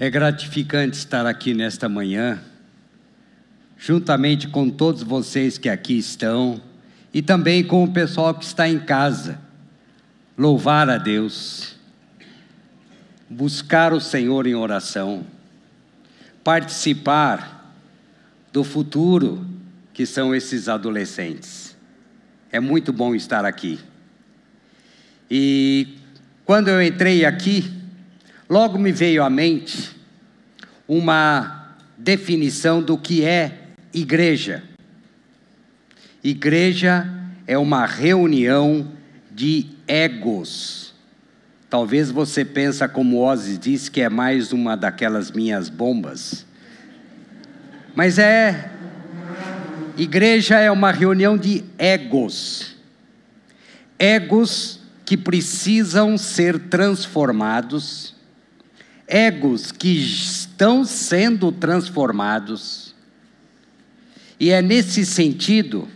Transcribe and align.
É 0.00 0.08
gratificante 0.08 0.96
estar 0.96 1.26
aqui 1.26 1.52
nesta 1.52 1.88
manhã, 1.88 2.40
juntamente 3.76 4.46
com 4.46 4.70
todos 4.70 5.02
vocês 5.02 5.58
que 5.58 5.68
aqui 5.68 5.98
estão 5.98 6.62
e 7.12 7.20
também 7.20 7.64
com 7.64 7.82
o 7.82 7.92
pessoal 7.92 8.32
que 8.32 8.44
está 8.44 8.68
em 8.68 8.78
casa. 8.78 9.40
Louvar 10.36 10.88
a 10.88 10.98
Deus, 10.98 11.74
buscar 13.28 13.92
o 13.92 14.00
Senhor 14.00 14.46
em 14.46 14.54
oração, 14.54 15.26
participar 16.44 17.74
do 18.52 18.62
futuro 18.62 19.44
que 19.92 20.06
são 20.06 20.32
esses 20.32 20.68
adolescentes. 20.68 21.76
É 22.52 22.60
muito 22.60 22.92
bom 22.92 23.16
estar 23.16 23.44
aqui. 23.44 23.80
E 25.28 25.96
quando 26.44 26.68
eu 26.68 26.80
entrei 26.80 27.24
aqui, 27.24 27.77
logo 28.48 28.78
me 28.78 28.92
veio 28.92 29.22
à 29.22 29.28
mente 29.28 29.96
uma 30.86 31.76
definição 31.96 32.82
do 32.82 32.96
que 32.96 33.24
é 33.24 33.68
igreja. 33.92 34.62
Igreja 36.22 37.06
é 37.46 37.58
uma 37.58 37.84
reunião 37.84 38.92
de 39.30 39.66
egos. 39.86 40.94
Talvez 41.68 42.10
você 42.10 42.44
pensa 42.44 42.88
como 42.88 43.20
Ozzy 43.20 43.58
disse 43.58 43.90
que 43.90 44.00
é 44.00 44.08
mais 44.08 44.52
uma 44.52 44.76
daquelas 44.76 45.30
minhas 45.30 45.68
bombas. 45.68 46.46
Mas 47.94 48.18
é 48.18 48.70
igreja 49.96 50.58
é 50.58 50.70
uma 50.70 50.90
reunião 50.90 51.36
de 51.36 51.64
egos. 51.76 52.76
Egos 53.98 54.80
que 55.04 55.16
precisam 55.16 56.16
ser 56.16 56.58
transformados, 56.68 58.14
egos 59.08 59.72
que 59.72 59.88
estão 59.88 60.84
sendo 60.84 61.50
transformados. 61.50 62.94
E 64.38 64.50
é 64.50 64.60
nesse 64.60 65.04
sentido 65.06 65.88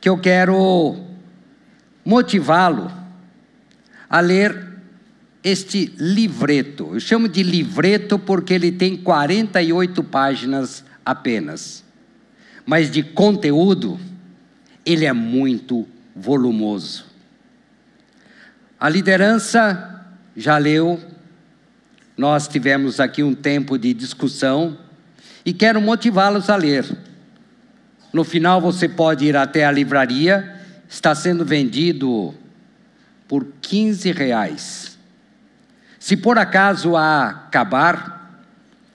que 0.00 0.08
eu 0.08 0.16
quero 0.16 1.04
motivá-lo 2.04 2.90
a 4.08 4.20
ler 4.20 4.68
este 5.42 5.92
livreto. 5.98 6.94
Eu 6.94 7.00
chamo 7.00 7.28
de 7.28 7.42
livreto 7.42 8.18
porque 8.18 8.54
ele 8.54 8.70
tem 8.70 8.96
48 8.96 10.02
páginas 10.04 10.84
apenas. 11.04 11.84
Mas 12.64 12.90
de 12.90 13.02
conteúdo, 13.02 13.98
ele 14.86 15.04
é 15.04 15.12
muito 15.12 15.86
volumoso. 16.14 17.06
A 18.78 18.88
liderança 18.88 20.06
já 20.36 20.56
leu, 20.56 21.00
nós 22.18 22.48
tivemos 22.48 22.98
aqui 22.98 23.22
um 23.22 23.32
tempo 23.32 23.78
de 23.78 23.94
discussão 23.94 24.76
e 25.46 25.52
quero 25.52 25.80
motivá-los 25.80 26.50
a 26.50 26.56
ler. 26.56 26.84
No 28.12 28.24
final 28.24 28.60
você 28.60 28.88
pode 28.88 29.24
ir 29.24 29.36
até 29.36 29.64
a 29.64 29.70
livraria, 29.70 30.60
está 30.88 31.14
sendo 31.14 31.44
vendido 31.44 32.34
por 33.28 33.46
15 33.62 34.10
reais. 34.10 34.98
Se 36.00 36.16
por 36.16 36.38
acaso 36.38 36.96
acabar, 36.96 38.42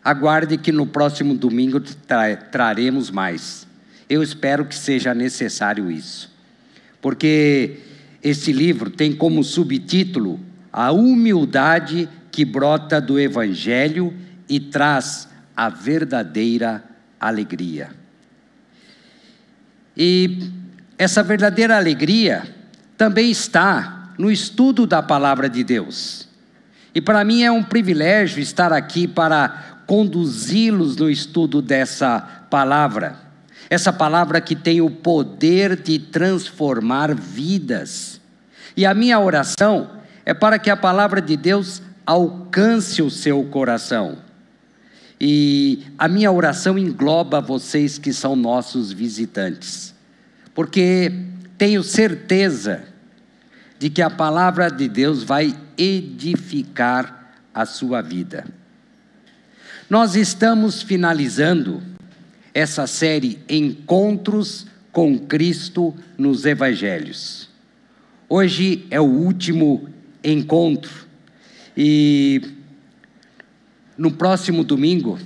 aguarde 0.04 0.58
que 0.58 0.74
no 0.74 0.86
próximo 0.86 1.34
domingo 1.34 1.80
tra 1.80 2.36
traremos 2.36 3.10
mais. 3.10 3.66
Eu 4.10 4.22
espero 4.22 4.66
que 4.66 4.76
seja 4.76 5.14
necessário 5.14 5.90
isso, 5.90 6.30
porque 7.02 7.80
esse 8.22 8.52
livro 8.52 8.90
tem 8.90 9.14
como 9.14 9.46
subtítulo 9.46 10.42
A 10.74 10.92
Humildade 10.92 12.10
que 12.34 12.44
brota 12.44 13.00
do 13.00 13.20
Evangelho 13.20 14.12
e 14.50 14.60
traz 14.60 15.30
a 15.56 15.70
verdadeira 15.70 16.84
alegria. 17.20 17.92
E 19.96 20.50
essa 20.98 21.22
verdadeira 21.22 21.78
alegria 21.78 22.44
também 22.98 23.30
está 23.30 24.14
no 24.18 24.32
estudo 24.32 24.88
da 24.88 25.04
palavra 25.04 25.48
de 25.48 25.64
Deus. 25.64 26.28
E 26.96 27.00
para 27.00 27.24
mim 27.24 27.44
é 27.44 27.52
um 27.52 27.62
privilégio 27.62 28.42
estar 28.42 28.74
aqui 28.74 29.08
para 29.08 29.84
conduzi-los 29.86 30.98
no 30.98 31.12
estudo 31.12 31.62
dessa 31.62 32.20
palavra. 32.50 33.16
Essa 33.70 33.94
palavra 33.94 34.42
que 34.42 34.56
tem 34.56 34.82
o 34.82 34.90
poder 34.90 35.76
de 35.80 36.00
transformar 36.00 37.14
vidas. 37.14 38.20
E 38.76 38.88
a 38.88 38.94
minha 38.96 39.20
oração 39.20 39.92
é 40.26 40.34
para 40.34 40.58
que 40.58 40.72
a 40.72 40.78
palavra 40.78 41.22
de 41.22 41.38
Deus 41.38 41.82
alcance 42.06 43.02
o 43.02 43.10
seu 43.10 43.44
coração. 43.46 44.18
E 45.20 45.84
a 45.98 46.08
minha 46.08 46.32
oração 46.32 46.78
engloba 46.78 47.40
vocês 47.40 47.98
que 47.98 48.12
são 48.12 48.36
nossos 48.36 48.92
visitantes, 48.92 49.94
porque 50.54 51.12
tenho 51.58 51.84
certeza 51.84 52.84
de 53.80 53.90
que 53.90 54.02
a 54.02 54.10
palavra 54.10 54.70
de 54.70 54.88
Deus 54.90 55.24
vai 55.24 55.56
edificar 55.78 57.36
a 57.54 57.66
sua 57.66 58.02
vida. 58.02 58.46
Nós 59.90 60.16
estamos 60.16 60.82
finalizando 60.82 61.82
essa 62.54 62.88
série 62.88 63.40
Encontros 63.48 64.66
com 64.92 65.18
Cristo 65.20 65.94
nos 66.18 66.46
Evangelhos. 66.46 67.50
Hoje 68.28 68.86
é 68.90 69.00
o 69.00 69.06
último 69.06 69.90
encontro 70.24 71.13
e 71.76 72.42
no 73.98 74.12
próximo 74.12 74.64
domingo 74.64 75.20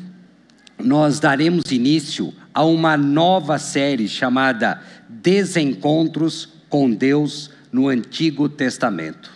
nós 0.77 1.19
daremos 1.19 1.71
início 1.71 2.33
a 2.53 2.63
uma 2.63 2.95
nova 2.95 3.57
série 3.57 4.07
chamada 4.07 4.81
Desencontros 5.09 6.49
com 6.69 6.91
Deus 6.91 7.49
no 7.71 7.87
Antigo 7.87 8.47
Testamento. 8.47 9.31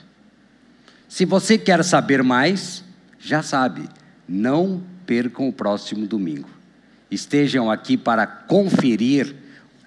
Se 1.08 1.26
você 1.26 1.58
quer 1.58 1.84
saber 1.84 2.24
mais, 2.24 2.84
já 3.20 3.44
sabe, 3.44 3.90
não 4.28 4.84
percam 5.06 5.48
o 5.48 5.54
próximo 5.54 6.06
domingo 6.08 6.62
estejam 7.12 7.70
aqui 7.70 7.98
para 7.98 8.26
conferir 8.26 9.36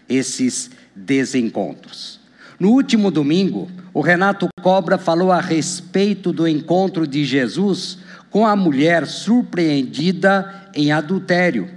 esses 0.07 0.71
desencontros. 0.95 2.21
No 2.59 2.71
último 2.71 3.11
domingo, 3.11 3.69
o 3.93 4.01
Renato 4.01 4.49
Cobra 4.63 4.97
falou 4.97 5.33
a 5.33 5.41
respeito 5.41 6.33
do 6.33 6.47
encontro 6.47 7.07
de 7.07 7.25
Jesus 7.25 7.99
com 8.31 8.47
a 8.47 8.57
mulher 8.57 9.07
surpreendida 9.07 10.69
em 10.75 10.93
adultério. 10.93 11.69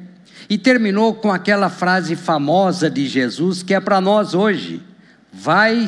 E 0.50 0.58
terminou 0.58 1.14
com 1.14 1.32
aquela 1.32 1.70
frase 1.70 2.16
famosa 2.16 2.90
de 2.90 3.08
Jesus 3.08 3.62
que 3.62 3.74
é 3.74 3.80
para 3.80 4.00
nós 4.00 4.34
hoje: 4.34 4.82
Vai, 5.32 5.88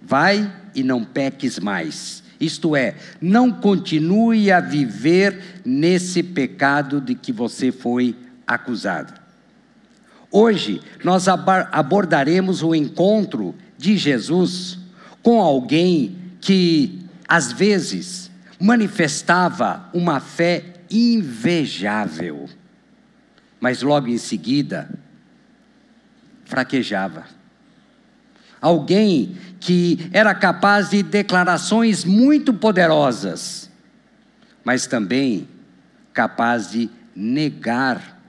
vai 0.00 0.50
e 0.74 0.82
não 0.82 1.04
peques 1.04 1.58
mais. 1.58 2.22
Isto 2.40 2.74
é, 2.74 2.96
não 3.20 3.50
continue 3.50 4.50
a 4.50 4.60
viver 4.60 5.60
nesse 5.64 6.22
pecado 6.22 7.00
de 7.00 7.14
que 7.14 7.32
você 7.32 7.70
foi 7.70 8.16
acusada. 8.46 9.14
Hoje 10.30 10.80
nós 11.04 11.26
abordaremos 11.28 12.62
o 12.62 12.74
encontro 12.74 13.54
de 13.76 13.96
Jesus 13.96 14.78
com 15.22 15.40
alguém 15.40 16.16
que, 16.40 17.00
às 17.26 17.52
vezes, 17.52 18.30
manifestava 18.60 19.88
uma 19.92 20.20
fé 20.20 20.74
invejável, 20.90 22.48
mas 23.60 23.82
logo 23.82 24.08
em 24.08 24.18
seguida 24.18 24.88
fraquejava. 26.44 27.24
Alguém 28.60 29.36
que 29.60 30.08
era 30.12 30.34
capaz 30.34 30.90
de 30.90 31.02
declarações 31.02 32.04
muito 32.04 32.52
poderosas, 32.52 33.70
mas 34.62 34.86
também 34.86 35.48
capaz 36.12 36.70
de 36.70 36.90
negar 37.14 38.20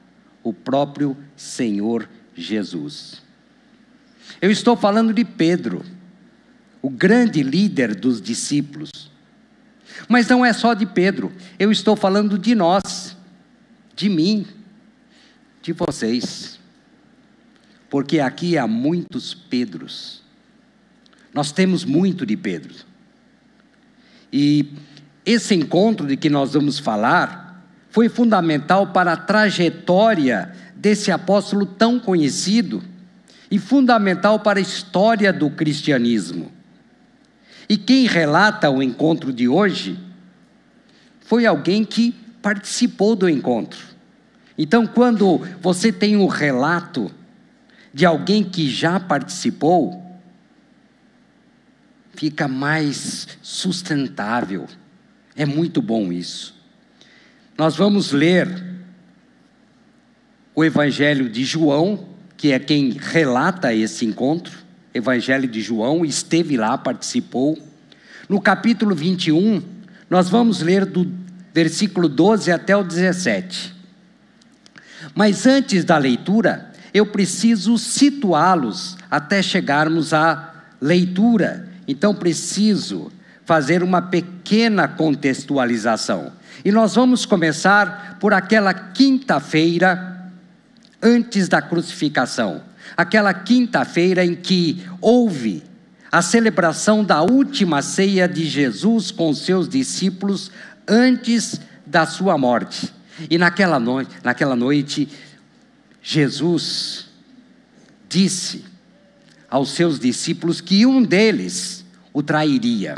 o 0.43 0.53
próprio 0.53 1.15
Senhor 1.35 2.09
Jesus. 2.35 3.24
Eu 4.41 4.51
estou 4.51 4.75
falando 4.75 5.13
de 5.13 5.23
Pedro, 5.23 5.83
o 6.81 6.89
grande 6.89 7.41
líder 7.41 7.95
dos 7.95 8.21
discípulos. 8.21 9.11
Mas 10.07 10.27
não 10.27 10.45
é 10.45 10.51
só 10.51 10.73
de 10.73 10.85
Pedro, 10.85 11.31
eu 11.57 11.71
estou 11.71 11.95
falando 11.95 12.37
de 12.37 12.53
nós, 12.53 13.15
de 13.95 14.09
mim, 14.09 14.45
de 15.61 15.71
vocês. 15.71 16.59
Porque 17.89 18.19
aqui 18.19 18.57
há 18.57 18.67
muitos 18.67 19.33
Pedros. 19.33 20.21
Nós 21.33 21.51
temos 21.51 21.83
muito 21.83 22.25
de 22.25 22.35
Pedro. 22.35 22.73
E 24.31 24.73
esse 25.25 25.55
encontro 25.55 26.05
de 26.05 26.17
que 26.17 26.29
nós 26.29 26.53
vamos 26.53 26.77
falar 26.77 27.65
foi 27.89 28.09
fundamental 28.09 28.87
para 28.87 29.13
a 29.13 29.17
trajetória 29.17 30.53
desse 30.75 31.11
apóstolo 31.11 31.65
tão 31.65 31.99
conhecido 31.99 32.83
e 33.49 33.59
fundamental 33.59 34.39
para 34.39 34.59
a 34.59 34.61
história 34.61 35.31
do 35.31 35.49
cristianismo. 35.49 36.51
E 37.67 37.77
quem 37.77 38.05
relata 38.05 38.69
o 38.69 38.81
encontro 38.81 39.33
de 39.33 39.47
hoje 39.47 39.99
foi 41.21 41.45
alguém 41.45 41.83
que 41.83 42.13
participou 42.41 43.15
do 43.15 43.27
encontro. 43.27 43.79
Então, 44.57 44.85
quando 44.85 45.41
você 45.59 45.91
tem 45.91 46.15
um 46.15 46.27
relato 46.27 47.11
de 47.93 48.05
alguém 48.05 48.43
que 48.43 48.69
já 48.69 48.99
participou, 48.99 50.05
fica 52.13 52.47
mais 52.47 53.27
sustentável. 53.41 54.67
É 55.35 55.45
muito 55.45 55.81
bom 55.81 56.11
isso. 56.11 56.55
Nós 57.57 57.75
vamos 57.75 58.11
ler 58.11 58.63
o 60.53 60.63
Evangelho 60.63 61.29
de 61.29 61.43
João, 61.43 62.14
que 62.37 62.51
é 62.51 62.59
quem 62.59 62.91
relata 62.91 63.73
esse 63.73 64.05
encontro. 64.05 64.65
Evangelho 64.93 65.47
de 65.47 65.61
João, 65.61 66.05
esteve 66.05 66.55
lá, 66.55 66.77
participou. 66.77 67.57
No 68.29 68.39
capítulo 68.39 68.95
21, 68.95 69.61
nós 70.09 70.29
vamos 70.29 70.61
ler 70.61 70.85
do 70.85 71.11
versículo 71.53 72.07
12 72.07 72.51
até 72.51 72.75
o 72.75 72.83
17. 72.83 73.75
Mas 75.13 75.45
antes 75.45 75.83
da 75.83 75.97
leitura, 75.97 76.71
eu 76.93 77.05
preciso 77.05 77.77
situá-los 77.77 78.97
até 79.11 79.41
chegarmos 79.41 80.13
à 80.13 80.53
leitura. 80.81 81.67
Então 81.87 82.15
preciso 82.15 83.11
fazer 83.43 83.83
uma 83.83 84.01
pequena 84.01 84.87
contextualização. 84.87 86.31
E 86.63 86.71
nós 86.71 86.95
vamos 86.95 87.25
começar 87.25 88.17
por 88.19 88.33
aquela 88.33 88.73
quinta-feira 88.73 90.14
antes 91.05 91.47
da 91.47 91.61
crucificação. 91.61 92.63
Aquela 92.97 93.31
quinta-feira 93.31 94.25
em 94.25 94.35
que 94.35 94.83
houve 94.99 95.63
a 96.11 96.21
celebração 96.21 97.03
da 97.03 97.21
última 97.21 97.83
ceia 97.83 98.27
de 98.27 98.43
Jesus 98.45 99.11
com 99.11 99.33
seus 99.33 99.69
discípulos 99.69 100.49
antes 100.87 101.61
da 101.85 102.07
sua 102.07 102.37
morte. 102.37 102.91
E 103.29 103.37
naquela 103.37 103.79
naquela 104.23 104.55
noite 104.55 105.07
Jesus 106.01 107.07
disse 108.09 108.65
aos 109.49 109.71
seus 109.71 109.99
discípulos 109.99 110.59
que 110.59 110.85
um 110.85 111.03
deles 111.03 111.85
o 112.11 112.23
trairia. 112.23 112.95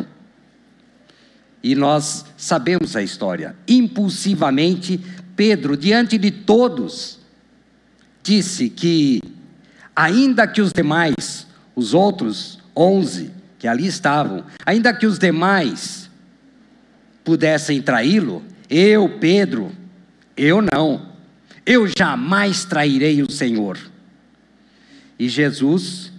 E 1.62 1.76
nós 1.76 2.26
sabemos 2.38 2.96
a 2.96 3.02
história. 3.02 3.56
Impulsivamente, 3.68 5.00
Pedro, 5.36 5.76
diante 5.76 6.18
de 6.18 6.32
todos, 6.32 7.17
disse 8.28 8.70
que, 8.70 9.22
ainda 9.96 10.46
que 10.46 10.62
os 10.62 10.74
demais, 10.74 11.48
os 11.74 11.94
outros 11.94 12.60
onze 12.76 13.32
que 13.58 13.70
ali 13.70 13.88
estavam, 13.88 14.44
ainda 14.66 14.94
que 14.94 15.06
os 15.06 15.18
demais 15.18 16.10
pudessem 17.24 17.82
traí-lo, 17.82 18.44
eu, 18.70 19.18
Pedro, 19.18 19.72
eu 20.36 20.62
não. 20.62 21.14
Eu 21.66 21.88
jamais 21.98 22.66
trairei 22.66 23.22
o 23.22 23.32
Senhor. 23.32 23.80
E 25.18 25.30
Jesus 25.30 26.12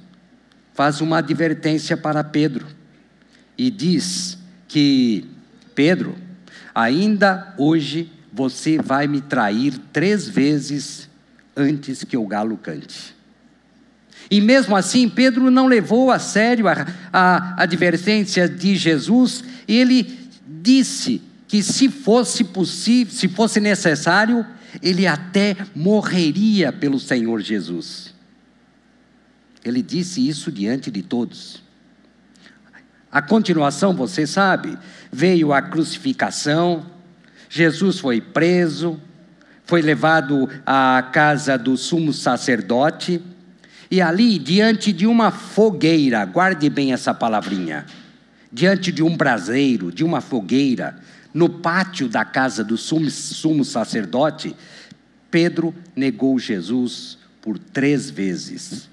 faz 0.73 1.03
uma 1.03 1.19
advertência 1.19 1.95
para 1.95 2.25
Pedro 2.25 2.67
e 3.57 3.71
diz 3.71 4.39
que 4.67 5.27
Pedro, 5.75 6.17
ainda 6.75 7.55
hoje 7.59 8.11
você 8.33 8.79
vai 8.79 9.07
me 9.07 9.21
trair 9.21 9.77
três 9.93 10.27
vezes 10.27 11.08
antes 11.59 12.05
que 12.05 12.17
o 12.17 12.27
galo 12.27 12.57
cante. 12.57 13.17
E 14.31 14.41
mesmo 14.41 14.77
assim, 14.77 15.09
Pedro 15.09 15.51
não 15.51 15.67
levou 15.67 16.11
a 16.11 16.19
sério 16.19 16.69
a, 16.69 16.87
a 17.13 17.63
advertência 17.63 18.49
de 18.49 18.77
Jesus, 18.77 19.43
ele 19.67 20.19
disse 20.63 21.23
que 21.47 21.63
se 21.63 21.89
fosse 21.89 22.45
possível, 22.45 23.13
se 23.13 23.27
fosse 23.27 23.59
necessário, 23.59 24.47
ele 24.83 25.07
até 25.07 25.57
morreria 25.75 26.73
pelo 26.73 27.01
Senhor 27.01 27.41
Jesus. 27.41 28.15
Ele 29.65 29.83
disse 29.83 30.27
isso 30.27 30.53
diante 30.53 30.91
de 30.91 31.03
todos. 31.03 31.63
A 33.11 33.23
continuação, 33.23 33.95
você 33.95 34.27
sabe, 34.27 34.79
veio 35.11 35.53
a 35.55 35.63
crucificação, 35.63 36.85
Jesus 37.49 37.99
foi 37.99 38.21
preso, 38.21 39.01
foi 39.69 39.83
levado 39.83 40.49
à 40.65 41.07
casa 41.13 41.59
do 41.59 41.77
sumo 41.77 42.11
sacerdote, 42.11 43.23
e 43.91 44.01
ali, 44.01 44.39
diante 44.39 44.95
de 44.95 45.07
uma 45.07 45.31
fogueira, 45.31 46.25
guarde 46.25 46.71
bem 46.71 46.95
essa 46.95 47.13
palavrinha, 47.13 47.85
diante 48.51 48.91
de 48.91 49.03
um 49.03 49.15
braseiro, 49.15 49.93
de 49.93 50.03
uma 50.03 50.23
fogueira, 50.23 50.99
no 51.35 51.51
pátio 51.51 52.09
da 52.09 52.25
casa 52.25 52.65
do 52.65 52.79
sumo, 52.79 53.11
sumo 53.11 53.63
sacerdote, 53.63 54.57
Pedro 55.31 55.75
negou 55.95 56.39
Jesus 56.39 57.19
por 57.43 57.59
três 57.59 58.09
vezes. 58.09 58.89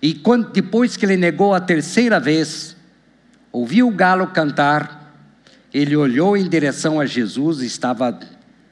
E 0.00 0.14
quando, 0.14 0.50
depois 0.50 0.96
que 0.96 1.04
ele 1.04 1.18
negou 1.18 1.52
a 1.52 1.60
terceira 1.60 2.18
vez, 2.18 2.74
ouviu 3.52 3.88
o 3.88 3.94
galo 3.94 4.28
cantar, 4.28 5.14
ele 5.74 5.94
olhou 5.94 6.38
em 6.38 6.48
direção 6.48 6.98
a 6.98 7.04
Jesus, 7.04 7.60
estava 7.60 8.18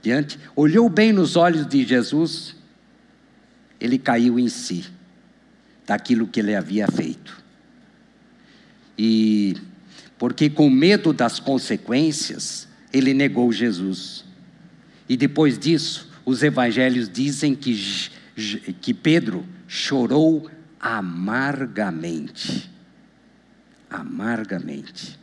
diante, 0.06 0.38
olhou 0.54 0.88
bem 0.88 1.12
nos 1.12 1.34
olhos 1.34 1.66
de 1.66 1.84
Jesus, 1.84 2.54
ele 3.80 3.98
caiu 3.98 4.38
em 4.38 4.48
si, 4.48 4.84
daquilo 5.84 6.28
que 6.28 6.38
ele 6.38 6.54
havia 6.54 6.86
feito. 6.86 7.36
E, 8.96 9.56
porque 10.16 10.48
com 10.48 10.70
medo 10.70 11.12
das 11.12 11.40
consequências, 11.40 12.68
ele 12.92 13.12
negou 13.12 13.52
Jesus. 13.52 14.24
E 15.08 15.16
depois 15.16 15.58
disso, 15.58 16.08
os 16.24 16.40
evangelhos 16.44 17.08
dizem 17.08 17.52
que, 17.52 17.76
que 18.80 18.94
Pedro 18.94 19.44
chorou 19.66 20.48
amargamente 20.78 22.70
amargamente. 23.90 25.18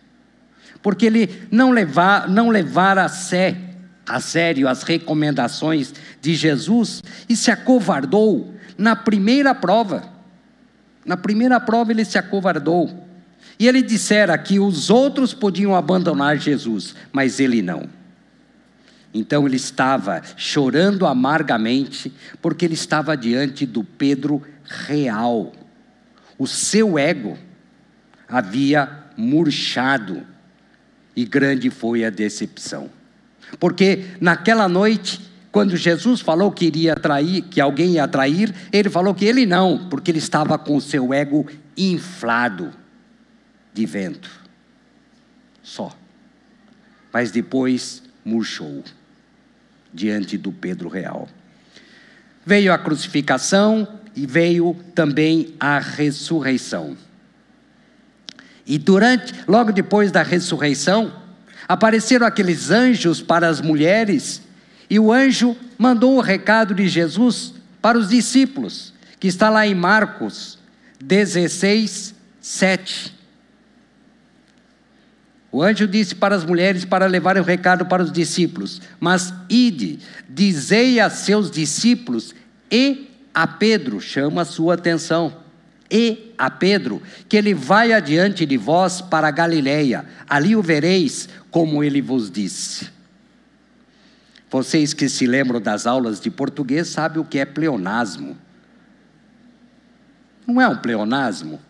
Porque 0.81 1.05
ele 1.05 1.47
não 1.49 1.71
levar, 1.71 2.27
não 2.27 2.49
levar 2.49 2.97
a, 2.97 3.07
sé, 3.07 3.72
a 4.05 4.19
sério 4.19 4.67
as 4.67 4.83
recomendações 4.83 5.93
de 6.21 6.35
Jesus 6.35 7.03
e 7.27 7.35
se 7.35 7.51
acovardou 7.51 8.53
na 8.77 8.95
primeira 8.95 9.55
prova. 9.55 10.11
Na 11.05 11.17
primeira 11.17 11.59
prova 11.59 11.91
ele 11.91 12.05
se 12.05 12.17
acovardou. 12.17 13.07
E 13.59 13.67
ele 13.67 13.81
dissera 13.81 14.37
que 14.37 14.59
os 14.59 14.89
outros 14.89 15.33
podiam 15.33 15.75
abandonar 15.75 16.37
Jesus, 16.37 16.95
mas 17.11 17.39
ele 17.39 17.61
não. 17.61 17.87
Então 19.13 19.45
ele 19.45 19.57
estava 19.57 20.21
chorando 20.35 21.05
amargamente, 21.05 22.11
porque 22.41 22.65
ele 22.65 22.73
estava 22.73 23.15
diante 23.15 23.65
do 23.65 23.83
Pedro 23.83 24.41
real. 24.65 25.53
O 26.37 26.47
seu 26.47 26.97
ego 26.97 27.37
havia 28.27 28.89
murchado, 29.15 30.25
e 31.15 31.23
grande 31.25 31.69
foi 31.69 32.03
a 32.03 32.09
decepção. 32.09 32.89
Porque 33.59 34.05
naquela 34.19 34.67
noite, 34.67 35.21
quando 35.51 35.77
Jesus 35.77 36.21
falou 36.21 36.51
que 36.51 36.65
iria 36.65 36.95
que 37.49 37.61
alguém 37.61 37.91
ia 37.91 38.07
trair, 38.07 38.53
ele 38.71 38.89
falou 38.89 39.13
que 39.13 39.25
ele 39.25 39.45
não, 39.45 39.87
porque 39.89 40.11
ele 40.11 40.17
estava 40.17 40.57
com 40.57 40.75
o 40.75 40.81
seu 40.81 41.13
ego 41.13 41.45
inflado 41.77 42.73
de 43.73 43.85
vento. 43.85 44.29
Só. 45.61 45.95
Mas 47.11 47.31
depois 47.31 48.03
murchou 48.25 48.83
diante 49.93 50.37
do 50.37 50.51
Pedro 50.51 50.89
real. 50.89 51.27
Veio 52.45 52.73
a 52.73 52.77
crucificação 52.77 53.87
e 54.15 54.25
veio 54.25 54.75
também 54.95 55.53
a 55.59 55.79
ressurreição. 55.79 56.97
E 58.65 58.77
durante, 58.77 59.33
logo 59.47 59.71
depois 59.71 60.11
da 60.11 60.23
ressurreição, 60.23 61.22
apareceram 61.67 62.25
aqueles 62.25 62.71
anjos 62.71 63.21
para 63.21 63.47
as 63.47 63.61
mulheres, 63.61 64.41
e 64.89 64.99
o 64.99 65.11
anjo 65.11 65.55
mandou 65.77 66.15
o 66.15 66.21
recado 66.21 66.73
de 66.73 66.87
Jesus 66.87 67.53
para 67.81 67.97
os 67.97 68.09
discípulos, 68.09 68.93
que 69.19 69.27
está 69.27 69.49
lá 69.49 69.65
em 69.65 69.75
Marcos 69.75 70.57
16, 70.99 72.15
7. 72.39 73.13
O 75.51 75.61
anjo 75.61 75.87
disse 75.87 76.15
para 76.15 76.35
as 76.35 76.43
mulheres 76.43 76.83
para 76.85 77.05
levarem 77.05 77.41
o 77.41 77.45
recado 77.45 77.85
para 77.85 78.01
os 78.01 78.11
discípulos: 78.11 78.81
Mas 78.99 79.33
ide, 79.49 79.99
dizei 80.27 80.99
a 80.99 81.09
seus 81.09 81.51
discípulos 81.51 82.33
e 82.71 83.09
a 83.33 83.45
Pedro, 83.45 83.99
chama 83.99 84.41
a 84.41 84.45
sua 84.45 84.73
atenção 84.75 85.42
e 85.93 86.33
a 86.39 86.49
Pedro, 86.49 87.03
que 87.29 87.37
ele 87.37 87.53
vai 87.53 87.93
adiante 87.93 88.47
de 88.47 88.57
vós 88.57 88.99
para 88.99 89.27
a 89.27 89.31
Galileia, 89.31 90.03
ali 90.27 90.55
o 90.55 90.61
vereis, 90.61 91.29
como 91.51 91.83
ele 91.83 92.01
vos 92.01 92.31
disse. 92.31 92.89
Vocês 94.49 94.91
que 94.91 95.07
se 95.07 95.27
lembram 95.27 95.61
das 95.61 95.85
aulas 95.85 96.19
de 96.19 96.31
português 96.31 96.87
sabem 96.87 97.21
o 97.21 97.25
que 97.25 97.37
é 97.37 97.45
pleonasmo. 97.45 98.35
Não 100.47 100.59
é 100.59 100.67
um 100.67 100.77
pleonasmo? 100.77 101.61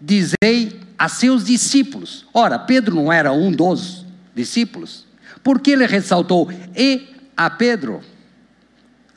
Dizei 0.00 0.80
a 0.98 1.08
seus 1.10 1.44
discípulos. 1.44 2.26
Ora, 2.32 2.58
Pedro 2.58 2.94
não 2.94 3.12
era 3.12 3.30
um 3.30 3.52
dos 3.52 4.06
discípulos? 4.34 5.06
Por 5.42 5.60
que 5.60 5.72
ele 5.72 5.86
ressaltou 5.86 6.50
e 6.74 7.08
a 7.36 7.50
Pedro? 7.50 8.00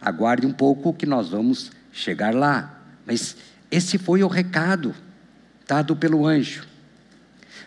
Aguarde 0.01 0.45
um 0.45 0.51
pouco 0.51 0.93
que 0.93 1.05
nós 1.05 1.29
vamos 1.29 1.71
chegar 1.93 2.35
lá. 2.35 2.81
Mas 3.05 3.37
esse 3.73 3.97
foi 3.97 4.23
o 4.23 4.27
recado 4.27 4.93
dado 5.67 5.95
pelo 5.95 6.27
anjo. 6.27 6.63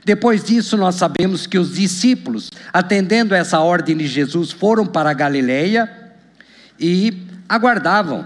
Depois 0.04 0.44
disso, 0.44 0.76
nós 0.76 0.94
sabemos 0.94 1.48
que 1.48 1.58
os 1.58 1.74
discípulos, 1.74 2.48
atendendo 2.72 3.34
essa 3.34 3.58
ordem 3.58 3.96
de 3.96 4.06
Jesus, 4.06 4.52
foram 4.52 4.86
para 4.86 5.10
a 5.10 5.14
Galileia 5.14 5.90
e 6.78 7.26
aguardavam. 7.48 8.24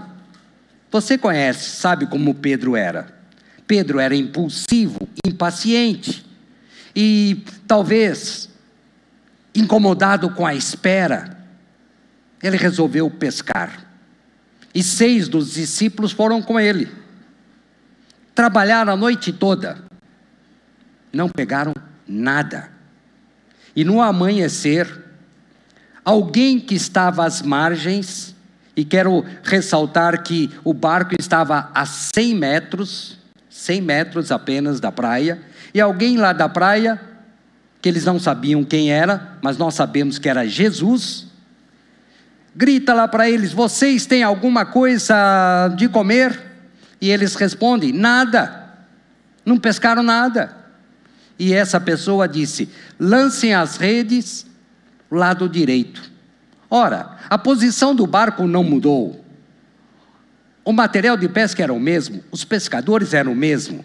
Você 0.91 1.17
conhece, 1.17 1.71
sabe 1.71 2.05
como 2.05 2.35
Pedro 2.35 2.75
era? 2.75 3.07
Pedro 3.65 3.99
era 3.99 4.15
impulsivo, 4.15 5.07
impaciente 5.25 6.23
e 6.95 7.43
talvez 7.65 8.47
incomodado 9.55 10.29
com 10.31 10.45
a 10.45 10.53
espera. 10.53 11.35
Ele 12.43 12.57
resolveu 12.57 13.09
pescar. 13.09 13.87
E 14.73 14.83
seis 14.83 15.27
dos 15.27 15.53
discípulos 15.53 16.11
foram 16.11 16.43
com 16.43 16.59
ele. 16.59 17.00
Trabalharam 18.33 18.93
a 18.93 18.97
noite 18.97 19.31
toda. 19.33 19.77
Não 21.11 21.29
pegaram 21.29 21.73
nada. 22.07 22.69
E 23.75 23.83
no 23.83 24.01
amanhecer, 24.01 24.87
alguém 26.03 26.59
que 26.59 26.75
estava 26.75 27.25
às 27.25 27.41
margens, 27.41 28.35
e 28.75 28.83
quero 28.83 29.25
ressaltar 29.43 30.23
que 30.23 30.49
o 30.63 30.73
barco 30.73 31.15
estava 31.19 31.69
a 31.73 31.85
100 31.85 32.35
metros, 32.35 33.17
100 33.49 33.81
metros 33.81 34.31
apenas 34.31 34.79
da 34.79 34.91
praia, 34.91 35.39
e 35.73 35.79
alguém 35.79 36.17
lá 36.17 36.33
da 36.33 36.49
praia, 36.49 36.99
que 37.81 37.89
eles 37.89 38.05
não 38.05 38.19
sabiam 38.19 38.63
quem 38.63 38.91
era, 38.91 39.37
mas 39.41 39.57
nós 39.57 39.73
sabemos 39.73 40.19
que 40.19 40.29
era 40.29 40.47
Jesus, 40.47 41.27
grita 42.55 42.93
lá 42.93 43.07
para 43.07 43.29
eles: 43.29 43.53
Vocês 43.53 44.05
têm 44.05 44.23
alguma 44.23 44.65
coisa 44.65 45.69
de 45.77 45.87
comer? 45.89 46.50
E 47.01 47.09
eles 47.09 47.35
respondem: 47.35 47.91
Nada, 47.91 48.69
não 49.43 49.57
pescaram 49.57 50.03
nada. 50.03 50.55
E 51.37 51.53
essa 51.53 51.81
pessoa 51.81 52.27
disse: 52.27 52.69
Lancem 52.99 53.53
as 53.53 53.75
redes 53.75 54.45
lado 55.09 55.49
direito. 55.49 56.09
Ora, 56.69 57.17
a 57.29 57.37
posição 57.37 57.93
do 57.93 58.07
barco 58.07 58.47
não 58.47 58.63
mudou. 58.63 59.21
O 60.63 60.71
material 60.71 61.17
de 61.17 61.27
pesca 61.27 61.63
era 61.63 61.73
o 61.73 61.79
mesmo, 61.79 62.23
os 62.31 62.45
pescadores 62.45 63.15
eram 63.15 63.33
o 63.33 63.35
mesmo. 63.35 63.83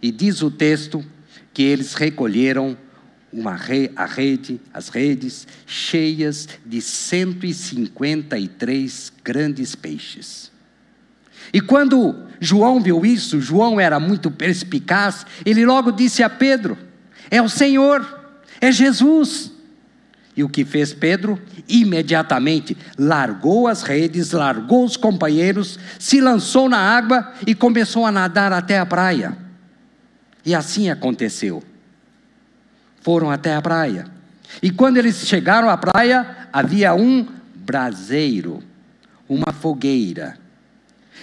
E 0.00 0.10
diz 0.10 0.40
o 0.42 0.50
texto 0.50 1.04
que 1.52 1.62
eles 1.62 1.92
recolheram 1.94 2.76
uma 3.32 3.54
re, 3.54 3.92
a 3.94 4.06
rede, 4.06 4.58
as 4.72 4.88
redes 4.88 5.46
cheias 5.66 6.48
de 6.64 6.80
153 6.80 9.12
grandes 9.22 9.74
peixes. 9.74 10.51
E 11.52 11.60
quando 11.60 12.14
João 12.40 12.80
viu 12.80 13.06
isso, 13.06 13.40
João 13.40 13.80
era 13.80 13.98
muito 13.98 14.30
perspicaz, 14.30 15.24
ele 15.44 15.64
logo 15.64 15.90
disse 15.90 16.22
a 16.22 16.28
Pedro: 16.28 16.76
É 17.30 17.40
o 17.40 17.48
Senhor, 17.48 18.06
é 18.60 18.70
Jesus. 18.70 19.50
E 20.34 20.42
o 20.42 20.48
que 20.48 20.64
fez 20.64 20.94
Pedro? 20.94 21.38
Imediatamente 21.68 22.76
largou 22.98 23.68
as 23.68 23.82
redes, 23.82 24.32
largou 24.32 24.84
os 24.84 24.96
companheiros, 24.96 25.78
se 25.98 26.20
lançou 26.20 26.68
na 26.70 26.78
água 26.78 27.32
e 27.46 27.54
começou 27.54 28.06
a 28.06 28.12
nadar 28.12 28.50
até 28.50 28.78
a 28.78 28.86
praia. 28.86 29.36
E 30.44 30.54
assim 30.54 30.88
aconteceu 30.88 31.62
foram 33.02 33.30
até 33.30 33.54
a 33.54 33.60
praia. 33.60 34.06
E 34.62 34.70
quando 34.70 34.96
eles 34.96 35.26
chegaram 35.26 35.68
à 35.68 35.76
praia, 35.76 36.48
havia 36.52 36.94
um 36.94 37.26
braseiro, 37.54 38.62
uma 39.28 39.52
fogueira. 39.52 40.38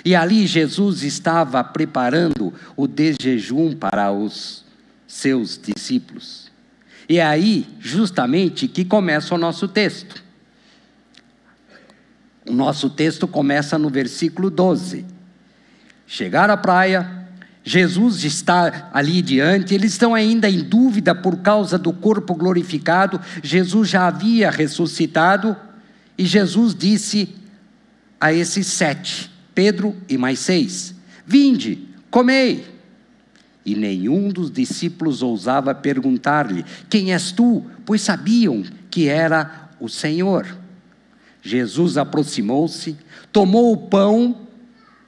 E 0.04 0.16
ali 0.16 0.48
Jesus 0.48 1.04
estava 1.04 1.64
preparando 1.64 2.54
o 2.76 2.88
desjejum 2.88 3.76
para 3.76 4.12
os 4.12 4.64
seus 5.08 5.60
discípulos. 5.62 6.50
E 7.08 7.18
é 7.18 7.26
aí, 7.26 7.68
justamente, 7.80 8.68
que 8.68 8.86
começa 8.86 9.34
o 9.34 9.38
nosso 9.38 9.68
texto. 9.68 10.24
O 12.48 12.54
nosso 12.54 12.90
texto 12.90 13.28
começa 13.28 13.78
no 13.78 13.90
versículo 13.90 14.50
12. 14.50 15.06
Chegaram 16.06 16.54
à 16.54 16.58
praia, 16.58 17.28
Jesus 17.64 18.24
está 18.24 18.90
ali 18.94 19.22
diante, 19.22 19.76
eles 19.76 19.92
estão 19.92 20.16
ainda 20.16 20.50
em 20.50 20.64
dúvida 20.64 21.14
por 21.14 21.38
causa 21.38 21.78
do 21.78 21.94
corpo 21.94 22.34
glorificado. 22.34 23.20
Jesus 23.44 23.90
já 23.90 24.08
havia 24.08 24.50
ressuscitado 24.50 25.56
e 26.18 26.26
Jesus 26.26 26.74
disse 26.74 27.36
a 28.20 28.34
esses 28.34 28.68
sete, 28.68 29.29
Pedro 29.60 29.94
e 30.08 30.18
mais 30.18 30.40
seis: 30.40 30.96
Vinde, 31.26 31.80
comei. 32.10 32.66
E 33.66 33.76
nenhum 33.76 34.30
dos 34.30 34.50
discípulos 34.50 35.22
ousava 35.22 35.76
perguntar-lhe: 35.76 36.64
Quem 36.90 37.12
és 37.12 37.34
tu? 37.34 37.66
Pois 37.86 38.00
sabiam 38.02 38.64
que 38.90 39.10
era 39.10 39.70
o 39.78 39.90
Senhor. 39.90 40.48
Jesus 41.42 41.98
aproximou-se, 41.98 42.96
tomou 43.34 43.74
o 43.74 43.78
pão 43.90 44.48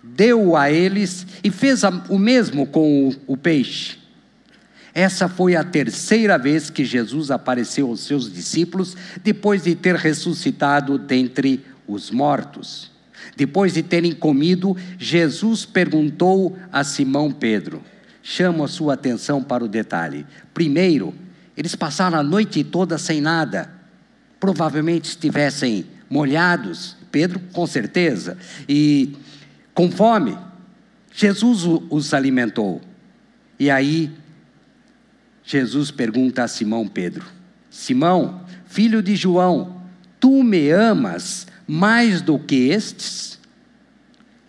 deu 0.03 0.57
a 0.57 0.69
eles 0.69 1.25
e 1.41 1.49
fez 1.49 1.83
o 2.09 2.19
mesmo 2.19 2.67
com 2.67 3.15
o 3.25 3.37
peixe. 3.37 3.99
Essa 4.93 5.29
foi 5.29 5.55
a 5.55 5.63
terceira 5.63 6.37
vez 6.37 6.69
que 6.69 6.83
Jesus 6.83 7.31
apareceu 7.31 7.87
aos 7.87 8.01
seus 8.01 8.29
discípulos 8.29 8.97
depois 9.23 9.63
de 9.63 9.75
ter 9.75 9.95
ressuscitado 9.95 10.97
dentre 10.97 11.63
os 11.87 12.11
mortos. 12.11 12.91
Depois 13.35 13.73
de 13.73 13.81
terem 13.81 14.11
comido, 14.11 14.75
Jesus 14.97 15.65
perguntou 15.65 16.57
a 16.71 16.83
Simão 16.83 17.31
Pedro. 17.31 17.81
Chamo 18.21 18.63
a 18.63 18.67
sua 18.67 18.93
atenção 18.93 19.41
para 19.41 19.63
o 19.63 19.67
detalhe. 19.67 20.25
Primeiro, 20.53 21.13
eles 21.55 21.75
passaram 21.75 22.17
a 22.17 22.23
noite 22.23 22.63
toda 22.63 22.97
sem 22.97 23.19
nada. 23.19 23.71
Provavelmente 24.39 25.05
estivessem 25.05 25.85
molhados. 26.09 26.95
Pedro, 27.11 27.39
com 27.51 27.65
certeza. 27.65 28.37
E 28.67 29.15
com 29.73 29.91
fome. 29.91 30.37
Jesus 31.13 31.63
os 31.89 32.13
alimentou. 32.13 32.81
E 33.59 33.69
aí, 33.69 34.11
Jesus 35.43 35.91
pergunta 35.91 36.43
a 36.43 36.47
Simão 36.47 36.87
Pedro: 36.87 37.25
Simão, 37.69 38.45
filho 38.65 39.03
de 39.03 39.15
João, 39.15 39.81
tu 40.19 40.43
me 40.43 40.69
amas 40.69 41.47
mais 41.73 42.21
do 42.21 42.37
que 42.37 42.67
estes? 42.67 43.39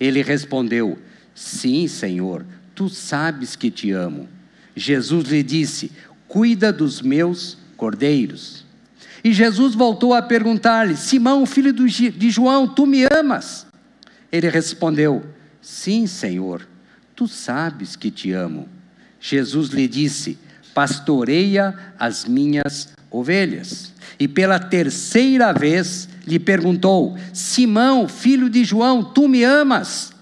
Ele 0.00 0.22
respondeu: 0.22 0.98
Sim, 1.32 1.86
Senhor, 1.86 2.44
tu 2.74 2.88
sabes 2.88 3.54
que 3.54 3.70
te 3.70 3.92
amo. 3.92 4.28
Jesus 4.74 5.28
lhe 5.28 5.40
disse: 5.40 5.92
Cuida 6.26 6.72
dos 6.72 7.00
meus 7.00 7.56
cordeiros. 7.76 8.66
E 9.22 9.32
Jesus 9.32 9.76
voltou 9.76 10.12
a 10.14 10.20
perguntar-lhe: 10.20 10.96
Simão, 10.96 11.46
filho 11.46 11.72
de 11.72 12.28
João, 12.28 12.66
tu 12.66 12.86
me 12.86 13.04
amas? 13.04 13.68
Ele 14.32 14.48
respondeu: 14.48 15.24
Sim, 15.60 16.08
Senhor, 16.08 16.66
tu 17.14 17.28
sabes 17.28 17.94
que 17.94 18.10
te 18.10 18.32
amo. 18.32 18.68
Jesus 19.20 19.68
lhe 19.68 19.86
disse: 19.86 20.36
Pastoreia 20.74 21.74
as 21.98 22.24
minhas 22.24 22.94
ovelhas. 23.10 23.92
E 24.18 24.26
pela 24.26 24.58
terceira 24.58 25.52
vez 25.52 26.08
lhe 26.26 26.38
perguntou: 26.38 27.16
Simão, 27.32 28.08
filho 28.08 28.48
de 28.48 28.64
João, 28.64 29.02
tu 29.02 29.28
me 29.28 29.44
amas? 29.44 30.12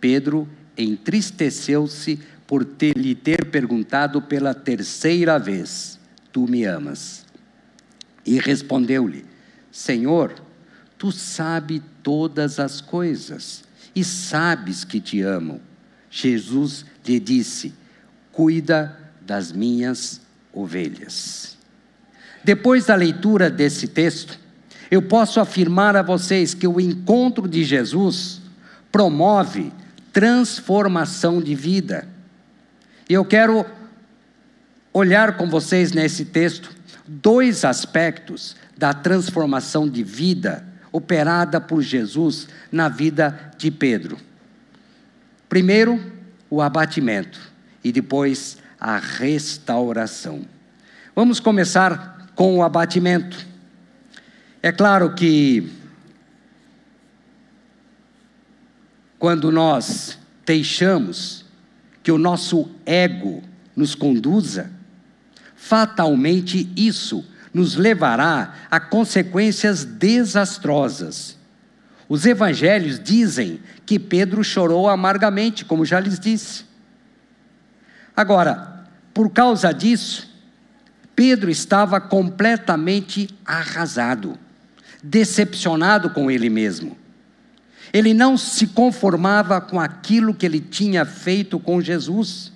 Pedro 0.00 0.48
entristeceu-se 0.76 2.18
por 2.46 2.64
ter, 2.64 2.96
lhe 2.96 3.14
ter 3.14 3.46
perguntado 3.46 4.22
pela 4.22 4.54
terceira 4.54 5.38
vez: 5.38 5.98
Tu 6.32 6.46
me 6.46 6.64
amas? 6.64 7.24
E 8.24 8.38
respondeu-lhe: 8.38 9.24
Senhor, 9.70 10.34
Tu 10.98 11.12
sabes 11.12 11.80
todas 12.02 12.58
as 12.58 12.80
coisas 12.80 13.62
e 13.94 14.02
sabes 14.02 14.82
que 14.82 15.00
te 15.00 15.20
amo. 15.20 15.60
Jesus 16.10 16.84
lhe 17.06 17.20
disse: 17.20 17.72
Cuida 18.32 18.98
das 19.28 19.52
minhas 19.52 20.22
ovelhas. 20.54 21.58
Depois 22.42 22.86
da 22.86 22.94
leitura 22.94 23.50
desse 23.50 23.86
texto, 23.86 24.38
eu 24.90 25.02
posso 25.02 25.38
afirmar 25.38 25.94
a 25.96 26.02
vocês 26.02 26.54
que 26.54 26.66
o 26.66 26.80
encontro 26.80 27.46
de 27.46 27.62
Jesus 27.62 28.40
promove 28.90 29.70
transformação 30.14 31.42
de 31.42 31.54
vida. 31.54 32.08
E 33.06 33.12
eu 33.12 33.22
quero 33.22 33.66
olhar 34.94 35.36
com 35.36 35.50
vocês 35.50 35.92
nesse 35.92 36.24
texto 36.24 36.74
dois 37.06 37.66
aspectos 37.66 38.56
da 38.78 38.94
transformação 38.94 39.86
de 39.86 40.02
vida 40.02 40.66
operada 40.90 41.60
por 41.60 41.82
Jesus 41.82 42.48
na 42.72 42.88
vida 42.88 43.52
de 43.58 43.70
Pedro. 43.70 44.16
Primeiro, 45.50 46.00
o 46.48 46.62
abatimento 46.62 47.38
e 47.84 47.92
depois 47.92 48.56
a 48.80 48.98
restauração. 48.98 50.42
Vamos 51.14 51.40
começar 51.40 52.28
com 52.34 52.56
o 52.56 52.62
abatimento. 52.62 53.46
É 54.62 54.70
claro 54.70 55.14
que 55.14 55.72
quando 59.18 59.50
nós 59.50 60.18
deixamos 60.46 61.44
que 62.02 62.12
o 62.12 62.18
nosso 62.18 62.70
ego 62.86 63.42
nos 63.74 63.94
conduza, 63.94 64.70
fatalmente 65.56 66.70
isso 66.76 67.24
nos 67.52 67.74
levará 67.74 68.54
a 68.70 68.78
consequências 68.78 69.84
desastrosas. 69.84 71.36
Os 72.08 72.24
evangelhos 72.24 73.00
dizem 73.00 73.60
que 73.84 73.98
Pedro 73.98 74.44
chorou 74.44 74.88
amargamente, 74.88 75.64
como 75.64 75.84
já 75.84 75.98
lhes 75.98 76.18
disse. 76.18 76.67
Agora, 78.18 78.84
por 79.14 79.30
causa 79.30 79.70
disso, 79.70 80.28
Pedro 81.14 81.48
estava 81.48 82.00
completamente 82.00 83.28
arrasado, 83.46 84.36
decepcionado 85.00 86.10
com 86.10 86.28
ele 86.28 86.50
mesmo. 86.50 86.98
Ele 87.92 88.12
não 88.12 88.36
se 88.36 88.66
conformava 88.66 89.60
com 89.60 89.78
aquilo 89.78 90.34
que 90.34 90.44
ele 90.44 90.58
tinha 90.58 91.04
feito 91.04 91.60
com 91.60 91.80
Jesus. 91.80 92.50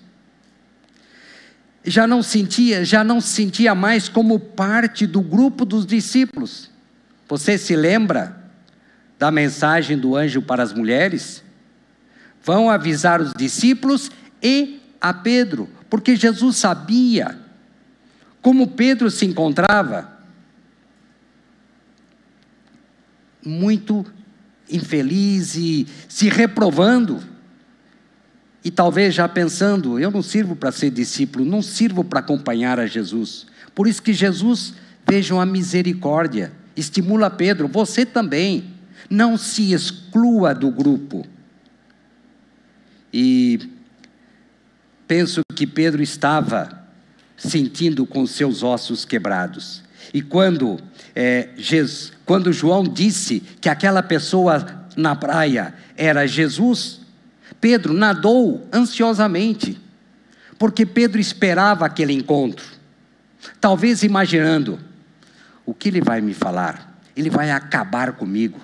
Já 1.84 2.08
não 2.08 2.24
sentia, 2.24 2.84
já 2.84 3.04
não 3.04 3.20
se 3.20 3.28
sentia 3.28 3.72
mais 3.72 4.08
como 4.08 4.40
parte 4.40 5.06
do 5.06 5.20
grupo 5.20 5.64
dos 5.64 5.86
discípulos. 5.86 6.68
Você 7.28 7.56
se 7.56 7.76
lembra 7.76 8.36
da 9.16 9.30
mensagem 9.30 9.96
do 9.96 10.16
anjo 10.16 10.42
para 10.42 10.64
as 10.64 10.72
mulheres? 10.72 11.40
Vão 12.42 12.68
avisar 12.68 13.20
os 13.20 13.32
discípulos 13.32 14.10
e 14.42 14.81
a 15.02 15.12
Pedro, 15.12 15.68
porque 15.90 16.14
Jesus 16.14 16.56
sabia 16.56 17.36
como 18.40 18.68
Pedro 18.68 19.10
se 19.10 19.26
encontrava 19.26 20.10
muito 23.44 24.06
infeliz 24.70 25.56
e 25.56 25.88
se 26.08 26.28
reprovando. 26.28 27.20
E 28.64 28.70
talvez 28.70 29.12
já 29.12 29.28
pensando, 29.28 29.98
eu 29.98 30.10
não 30.10 30.22
sirvo 30.22 30.54
para 30.54 30.70
ser 30.70 30.90
discípulo, 30.90 31.44
não 31.44 31.60
sirvo 31.60 32.04
para 32.04 32.20
acompanhar 32.20 32.78
a 32.78 32.86
Jesus. 32.86 33.46
Por 33.74 33.88
isso 33.88 34.00
que 34.00 34.12
Jesus, 34.12 34.74
vejam 35.08 35.40
a 35.40 35.46
misericórdia, 35.46 36.52
estimula 36.76 37.28
Pedro, 37.28 37.66
você 37.66 38.06
também, 38.06 38.72
não 39.10 39.36
se 39.36 39.72
exclua 39.72 40.54
do 40.54 40.70
grupo. 40.70 41.26
E 43.12 43.71
penso 45.12 45.42
que 45.54 45.66
Pedro 45.66 46.02
estava 46.02 46.86
sentindo 47.36 48.06
com 48.06 48.26
seus 48.26 48.62
ossos 48.62 49.04
quebrados. 49.04 49.82
E 50.14 50.22
quando, 50.22 50.80
é, 51.14 51.50
Jesus, 51.54 52.14
quando 52.24 52.50
João 52.50 52.82
disse 52.82 53.40
que 53.60 53.68
aquela 53.68 54.02
pessoa 54.02 54.86
na 54.96 55.14
praia 55.14 55.74
era 55.98 56.26
Jesus, 56.26 57.02
Pedro 57.60 57.92
nadou 57.92 58.66
ansiosamente, 58.72 59.78
porque 60.58 60.86
Pedro 60.86 61.20
esperava 61.20 61.84
aquele 61.84 62.14
encontro, 62.14 62.64
talvez 63.60 64.02
imaginando: 64.02 64.80
o 65.66 65.74
que 65.74 65.90
ele 65.90 66.00
vai 66.00 66.22
me 66.22 66.32
falar? 66.32 67.02
Ele 67.14 67.28
vai 67.28 67.50
acabar 67.50 68.12
comigo. 68.12 68.58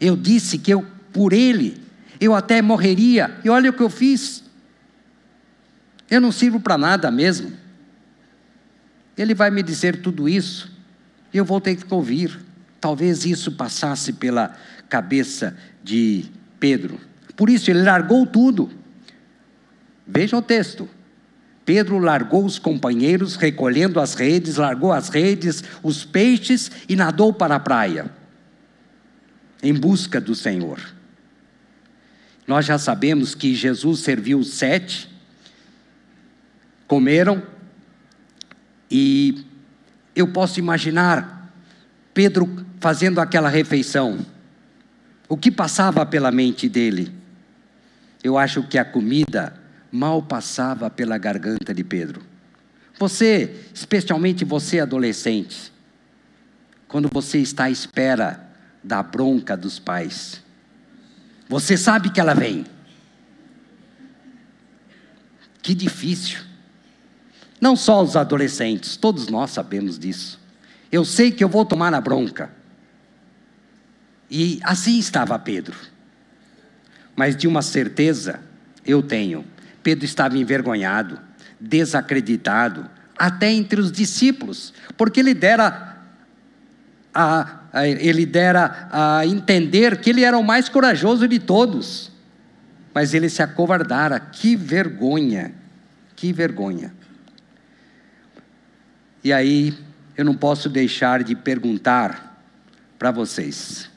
Eu 0.00 0.16
disse 0.16 0.56
que 0.56 0.72
eu, 0.72 0.86
por 1.12 1.32
ele, 1.32 1.82
eu 2.20 2.32
até 2.32 2.62
morreria, 2.62 3.40
e 3.44 3.50
olha 3.50 3.70
o 3.70 3.72
que 3.72 3.82
eu 3.82 3.90
fiz. 3.90 4.41
Eu 6.12 6.20
não 6.20 6.30
sirvo 6.30 6.60
para 6.60 6.76
nada 6.76 7.10
mesmo. 7.10 7.50
Ele 9.16 9.34
vai 9.34 9.50
me 9.50 9.62
dizer 9.62 10.02
tudo 10.02 10.28
isso, 10.28 10.70
e 11.32 11.38
eu 11.38 11.44
vou 11.44 11.58
ter 11.58 11.74
que 11.74 11.94
ouvir. 11.94 12.38
Talvez 12.78 13.24
isso 13.24 13.52
passasse 13.52 14.12
pela 14.12 14.54
cabeça 14.90 15.56
de 15.82 16.26
Pedro. 16.60 17.00
Por 17.34 17.48
isso 17.48 17.70
ele 17.70 17.82
largou 17.82 18.26
tudo. 18.26 18.70
Veja 20.06 20.36
o 20.36 20.42
texto. 20.42 20.86
Pedro 21.64 21.98
largou 21.98 22.44
os 22.44 22.58
companheiros, 22.58 23.36
recolhendo 23.36 23.98
as 23.98 24.12
redes, 24.12 24.56
largou 24.56 24.92
as 24.92 25.08
redes, 25.08 25.64
os 25.82 26.04
peixes 26.04 26.70
e 26.90 26.94
nadou 26.94 27.32
para 27.32 27.54
a 27.54 27.60
praia, 27.60 28.12
em 29.62 29.72
busca 29.72 30.20
do 30.20 30.34
Senhor. 30.34 30.78
Nós 32.46 32.66
já 32.66 32.76
sabemos 32.76 33.34
que 33.34 33.54
Jesus 33.54 34.00
serviu 34.00 34.44
sete, 34.44 35.10
comeram, 36.92 37.42
e 38.90 39.46
eu 40.14 40.28
posso 40.28 40.58
imaginar 40.58 41.50
Pedro 42.12 42.66
fazendo 42.80 43.18
aquela 43.18 43.48
refeição. 43.48 44.18
O 45.26 45.34
que 45.34 45.50
passava 45.50 46.04
pela 46.04 46.30
mente 46.30 46.68
dele? 46.68 47.10
Eu 48.22 48.36
acho 48.36 48.62
que 48.64 48.76
a 48.76 48.84
comida 48.84 49.58
mal 49.90 50.20
passava 50.22 50.90
pela 50.90 51.16
garganta 51.16 51.72
de 51.72 51.82
Pedro. 51.82 52.20
Você, 52.98 53.64
especialmente 53.72 54.44
você 54.44 54.78
adolescente, 54.78 55.72
quando 56.86 57.08
você 57.10 57.38
está 57.38 57.64
à 57.64 57.70
espera 57.70 58.50
da 58.84 59.02
bronca 59.02 59.56
dos 59.56 59.78
pais, 59.78 60.42
você 61.48 61.74
sabe 61.78 62.10
que 62.10 62.20
ela 62.20 62.34
vem. 62.34 62.66
Que 65.62 65.74
difícil. 65.74 66.51
Não 67.62 67.76
só 67.76 68.02
os 68.02 68.16
adolescentes, 68.16 68.96
todos 68.96 69.28
nós 69.28 69.52
sabemos 69.52 69.96
disso. 69.96 70.40
Eu 70.90 71.04
sei 71.04 71.30
que 71.30 71.44
eu 71.44 71.48
vou 71.48 71.64
tomar 71.64 71.94
a 71.94 72.00
bronca. 72.00 72.50
E 74.28 74.58
assim 74.64 74.98
estava 74.98 75.38
Pedro. 75.38 75.76
Mas 77.14 77.36
de 77.36 77.46
uma 77.46 77.62
certeza 77.62 78.40
eu 78.84 79.00
tenho: 79.00 79.44
Pedro 79.80 80.04
estava 80.04 80.36
envergonhado, 80.36 81.20
desacreditado, 81.60 82.90
até 83.16 83.52
entre 83.52 83.80
os 83.80 83.92
discípulos, 83.92 84.74
porque 84.96 85.20
ele 85.20 85.32
dera 85.32 85.98
a, 87.14 87.60
a, 87.72 87.86
ele 87.86 88.26
dera 88.26 88.88
a 88.90 89.24
entender 89.24 90.00
que 90.00 90.10
ele 90.10 90.24
era 90.24 90.36
o 90.36 90.42
mais 90.42 90.68
corajoso 90.68 91.28
de 91.28 91.38
todos. 91.38 92.10
Mas 92.92 93.14
ele 93.14 93.28
se 93.28 93.40
acovardara. 93.40 94.18
Que 94.18 94.56
vergonha! 94.56 95.54
Que 96.16 96.32
vergonha! 96.32 96.92
E 99.24 99.32
aí 99.32 99.76
eu 100.16 100.24
não 100.24 100.34
posso 100.34 100.68
deixar 100.68 101.22
de 101.22 101.34
perguntar 101.36 102.44
para 102.98 103.10
vocês: 103.10 103.88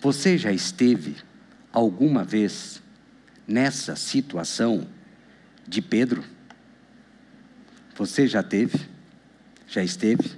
você 0.00 0.38
já 0.38 0.52
esteve 0.52 1.16
alguma 1.72 2.24
vez 2.24 2.82
nessa 3.46 3.94
situação 3.96 4.86
de 5.66 5.82
Pedro? 5.82 6.24
Você 7.96 8.26
já 8.26 8.42
teve? 8.42 8.78
Já 9.68 9.82
esteve? 9.82 10.32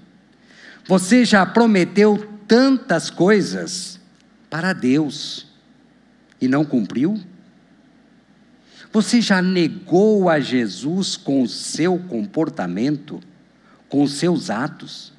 Você 0.86 1.24
já 1.24 1.44
prometeu 1.44 2.40
tantas 2.46 3.10
coisas 3.10 4.00
para 4.48 4.72
Deus 4.72 5.46
e 6.40 6.48
não 6.48 6.64
cumpriu? 6.64 7.20
Você 8.90 9.20
já 9.20 9.42
negou 9.42 10.30
a 10.30 10.40
Jesus 10.40 11.16
com 11.16 11.42
o 11.42 11.48
seu 11.48 11.98
comportamento? 11.98 13.20
Com 13.88 14.02
os 14.02 14.12
seus 14.12 14.50
atos. 14.50 15.12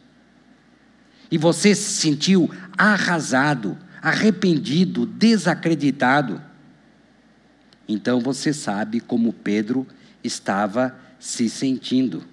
E 1.31 1.37
você 1.37 1.75
se 1.75 1.93
sentiu 1.93 2.49
arrasado, 2.77 3.77
arrependido, 4.01 5.05
desacreditado. 5.05 6.41
Então 7.87 8.19
você 8.19 8.53
sabe 8.53 8.99
como 8.99 9.33
Pedro 9.33 9.85
estava 10.23 10.95
se 11.19 11.49
sentindo. 11.49 12.23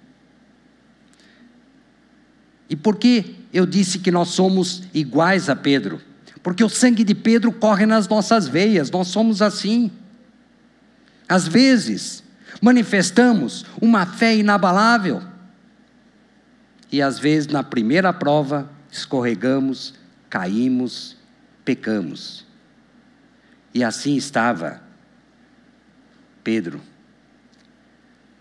E 2.69 2.75
por 2.75 2.97
que 2.97 3.37
eu 3.53 3.65
disse 3.65 3.99
que 3.99 4.11
nós 4.11 4.29
somos 4.29 4.83
iguais 4.93 5.49
a 5.49 5.57
Pedro? 5.57 6.01
Porque 6.43 6.63
o 6.63 6.69
sangue 6.69 7.05
de 7.05 7.15
Pedro 7.15 7.53
corre 7.53 7.87
nas 7.87 8.09
nossas 8.09 8.47
veias, 8.49 8.91
nós 8.91 9.09
somos 9.09 9.43
assim. 9.43 9.91
Às 11.29 11.49
vezes, 11.49 12.23
manifestamos 12.61 13.65
uma 13.81 14.07
fé 14.07 14.37
inabalável 14.37 15.23
e 16.91 17.03
às 17.03 17.19
vezes 17.19 17.49
na 17.49 17.63
primeira 17.63 18.13
prova 18.13 18.71
escorregamos, 18.91 19.95
caímos, 20.31 21.17
pecamos. 21.65 22.47
E 23.75 23.85
assim 23.85 24.17
estava 24.17 24.81
Pedro. 26.43 26.81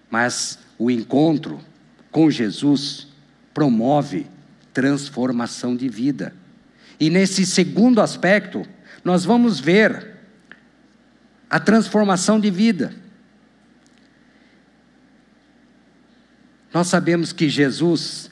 Mas 0.10 0.60
o 0.78 0.90
encontro 0.92 1.60
com 2.12 2.30
Jesus 2.30 3.08
promove 3.54 4.28
transformação 4.74 5.76
de 5.76 5.90
vida. 5.90 6.34
E 7.00 7.10
nesse 7.10 7.46
segundo 7.46 8.00
aspecto, 8.00 8.66
nós 9.04 9.26
vamos 9.26 9.60
ver 9.60 10.16
a 11.50 11.60
transformação 11.60 12.40
de 12.40 12.50
vida. 12.50 12.94
Nós 16.74 16.88
sabemos 16.88 17.32
que 17.32 17.50
Jesus 17.50 18.30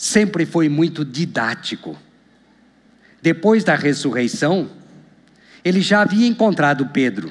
sempre 0.00 0.46
foi 0.46 0.66
muito 0.66 1.04
didático. 1.04 1.94
Depois 3.20 3.62
da 3.62 3.74
ressurreição, 3.74 4.70
ele 5.62 5.82
já 5.82 6.00
havia 6.00 6.26
encontrado 6.26 6.86
Pedro. 6.86 7.30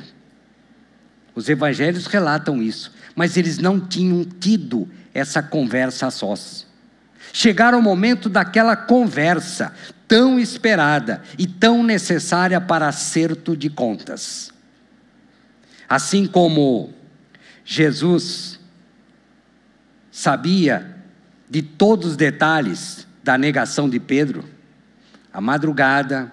Os 1.34 1.50
evangelhos 1.50 2.06
relatam 2.06 2.62
isso, 2.62 2.94
mas 3.16 3.38
eles 3.38 3.58
não 3.58 3.80
tinham 3.80 4.24
tido 4.24 4.88
essa 5.16 5.42
conversa 5.42 6.06
a 6.06 6.12
sós. 6.12 6.68
Chegaram 7.34 7.80
o 7.80 7.82
momento 7.82 8.30
daquela 8.30 8.76
conversa 8.76 9.74
tão 10.08 10.40
esperada 10.40 11.24
e 11.40 11.48
tão 11.48 11.82
necessária 11.82 12.62
para 12.62 12.88
acerto 12.88 13.58
de 13.58 13.72
contas. 13.72 14.52
Assim 15.90 16.28
como 16.28 16.94
Jesus 17.66 18.60
sabia 20.12 20.99
de 21.50 21.62
todos 21.62 22.12
os 22.12 22.16
detalhes 22.16 23.08
da 23.24 23.38
negação 23.38 23.90
de 23.90 24.00
Pedro, 24.00 24.46
a 25.34 25.42
madrugada, 25.42 26.32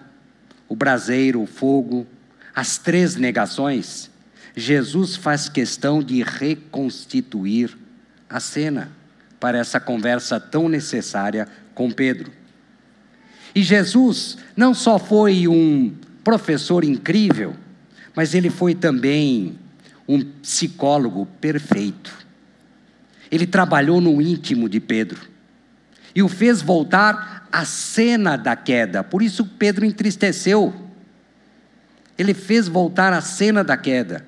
o 0.68 0.76
braseiro, 0.76 1.42
o 1.42 1.46
fogo, 1.46 2.07
as 2.55 2.79
três 2.79 3.16
negações, 3.16 4.11
Jesus 4.57 5.16
faz 5.16 5.48
questão 5.48 6.02
de 6.02 6.22
reconstituir 6.22 7.76
a 8.29 8.40
cena 8.40 8.90
para 9.38 9.59
essa 9.59 9.79
conversa 9.79 10.40
tão 10.40 10.68
necessária 10.68 11.46
com 11.74 11.90
Pedro. 11.90 12.33
E 13.55 13.62
Jesus 13.62 14.38
não 14.57 14.74
só 14.74 14.98
foi 14.98 15.46
um 15.46 15.94
professor 16.24 16.85
incrível, 16.85 17.55
mas 18.14 18.35
ele 18.35 18.50
foi 18.50 18.74
também 18.74 19.59
um 20.09 20.22
psicólogo 20.22 21.26
perfeito. 21.40 22.25
Ele 23.30 23.46
trabalhou 23.46 24.00
no 24.00 24.20
íntimo 24.20 24.68
de 24.68 24.80
Pedro 24.80 25.20
e 26.14 26.22
o 26.22 26.28
fez 26.28 26.62
voltar 26.62 27.46
à 27.52 27.64
cena 27.64 28.36
da 28.36 28.56
queda. 28.56 29.04
Por 29.04 29.22
isso 29.22 29.44
Pedro 29.44 29.84
entristeceu. 29.84 30.74
Ele 32.16 32.32
fez 32.32 32.68
voltar 32.68 33.12
à 33.12 33.20
cena 33.20 33.62
da 33.62 33.76
queda. 33.76 34.26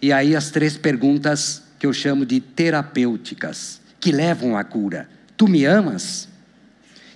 E 0.00 0.12
aí 0.12 0.36
as 0.36 0.50
três 0.50 0.76
perguntas 0.76 1.62
que 1.78 1.86
eu 1.86 1.92
chamo 1.92 2.24
de 2.24 2.40
terapêuticas, 2.40 3.80
que 3.98 4.12
levam 4.12 4.56
à 4.56 4.62
cura. 4.62 5.08
Tu 5.36 5.48
me 5.48 5.64
amas? 5.64 6.28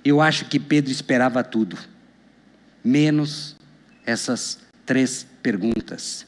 Eu 0.05 0.21
acho 0.21 0.47
que 0.47 0.59
Pedro 0.59 0.91
esperava 0.91 1.45
tudo, 1.45 1.79
menos 2.83 3.57
essas 4.05 4.59
três 4.85 5.27
perguntas. 5.43 6.27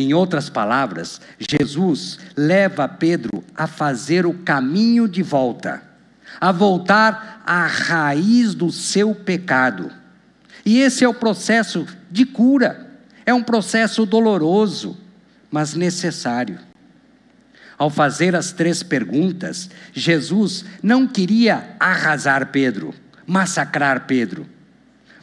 Em 0.00 0.14
outras 0.14 0.48
palavras, 0.48 1.20
Jesus 1.38 2.18
leva 2.34 2.88
Pedro 2.88 3.44
a 3.54 3.66
fazer 3.66 4.24
o 4.24 4.32
caminho 4.32 5.06
de 5.06 5.22
volta, 5.22 5.82
a 6.40 6.50
voltar 6.50 7.42
à 7.44 7.66
raiz 7.66 8.54
do 8.54 8.72
seu 8.72 9.14
pecado. 9.14 9.92
E 10.64 10.78
esse 10.78 11.04
é 11.04 11.08
o 11.08 11.12
processo 11.12 11.86
de 12.10 12.24
cura. 12.24 12.88
É 13.26 13.34
um 13.34 13.42
processo 13.42 14.06
doloroso, 14.06 14.96
mas 15.50 15.74
necessário. 15.74 16.58
Ao 17.76 17.90
fazer 17.90 18.34
as 18.34 18.52
três 18.52 18.82
perguntas, 18.82 19.68
Jesus 19.92 20.64
não 20.82 21.06
queria 21.06 21.76
arrasar 21.78 22.46
Pedro, 22.46 22.94
massacrar 23.26 24.06
Pedro, 24.06 24.46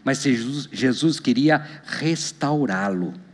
mas 0.03 0.21
Jesus, 0.21 1.19
queria 1.19 1.65
restaurá-lo 1.83 3.25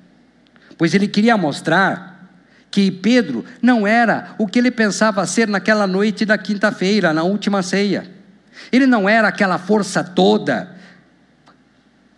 pois 0.78 0.94
ele 0.94 1.08
queria 1.08 1.38
mostrar 1.38 2.30
que 2.70 2.90
Pedro 2.90 3.46
não 3.62 3.86
era 3.86 4.34
o 4.38 4.48
que 4.48 4.58
ele 4.58 4.72
pensava 4.72 5.26
ser 5.28 5.48
naquela 5.48 5.86
noite 5.86 6.26
da 6.26 6.38
quinta-feira, 6.38 7.14
na 7.14 7.24
última 7.24 7.62
ceia. 7.62 8.10
Ele 8.72 8.88
não 8.88 9.08
era 9.08 9.28
aquela 9.28 9.58
força 9.58 10.04
toda, 10.04 10.76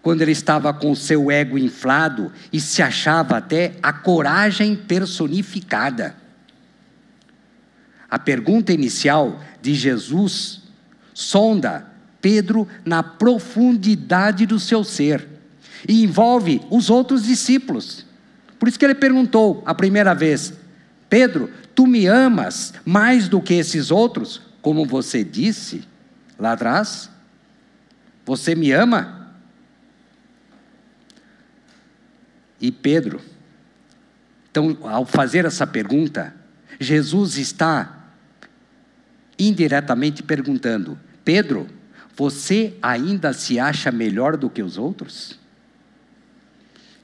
quando 0.05 0.21
ele 0.21 0.33
estava 0.33 0.71
com 0.71 0.91
o 0.91 0.95
seu 0.95 1.31
ego 1.31 1.57
inflado 1.57 2.31
e 2.53 2.61
se 2.61 2.83
achava 2.83 3.37
até 3.37 3.73
a 3.81 3.91
coragem 3.91 4.75
personificada. 4.75 6.15
A 8.07 8.19
pergunta 8.19 8.71
inicial 8.71 9.41
de 9.61 9.73
Jesus 9.73 10.61
sonda 11.11 11.87
Pedro 12.21 12.67
na 12.85 13.01
profundidade 13.01 14.45
do 14.45 14.59
seu 14.59 14.83
ser 14.83 15.27
e 15.87 16.03
envolve 16.03 16.61
os 16.69 16.91
outros 16.91 17.23
discípulos. 17.23 18.04
Por 18.65 18.69
isso 18.69 18.79
que 18.79 18.85
ele 18.85 18.95
perguntou 18.95 19.61
a 19.63 19.75
primeira 19.75 20.15
vez: 20.15 20.51
Pedro, 21.07 21.51
tu 21.75 21.85
me 21.85 22.07
amas 22.07 22.73
mais 22.83 23.29
do 23.29 23.39
que 23.39 23.53
esses 23.53 23.91
outros, 23.91 24.41
como 24.59 24.87
você 24.87 25.23
disse 25.23 25.83
lá 26.39 26.53
atrás? 26.53 27.07
Você 28.25 28.55
me 28.55 28.71
ama? 28.71 29.29
E 32.59 32.71
Pedro, 32.71 33.21
então, 34.49 34.75
ao 34.81 35.05
fazer 35.05 35.45
essa 35.45 35.67
pergunta, 35.67 36.33
Jesus 36.79 37.37
está 37.37 38.09
indiretamente 39.37 40.23
perguntando: 40.23 40.97
Pedro, 41.23 41.67
você 42.17 42.75
ainda 42.81 43.31
se 43.31 43.59
acha 43.59 43.91
melhor 43.91 44.35
do 44.35 44.49
que 44.49 44.63
os 44.63 44.75
outros? 44.75 45.44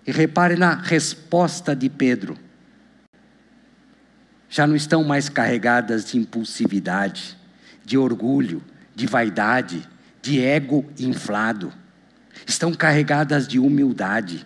E 0.06 0.12
repare 0.12 0.56
na 0.56 0.76
resposta 0.76 1.76
de 1.76 1.90
Pedro. 1.90 2.38
Já 4.50 4.68
não 4.68 4.76
estão 4.76 5.04
mais 5.04 5.30
carregadas 5.30 6.04
de 6.06 6.18
impulsividade, 6.18 7.38
de 7.86 7.98
orgulho, 7.98 8.64
de 8.96 9.08
vaidade, 9.08 9.88
de 10.22 10.42
ego 10.42 10.86
inflado. 11.00 11.72
Estão 12.46 12.74
carregadas 12.74 13.48
de 13.48 13.60
humildade. 13.60 14.46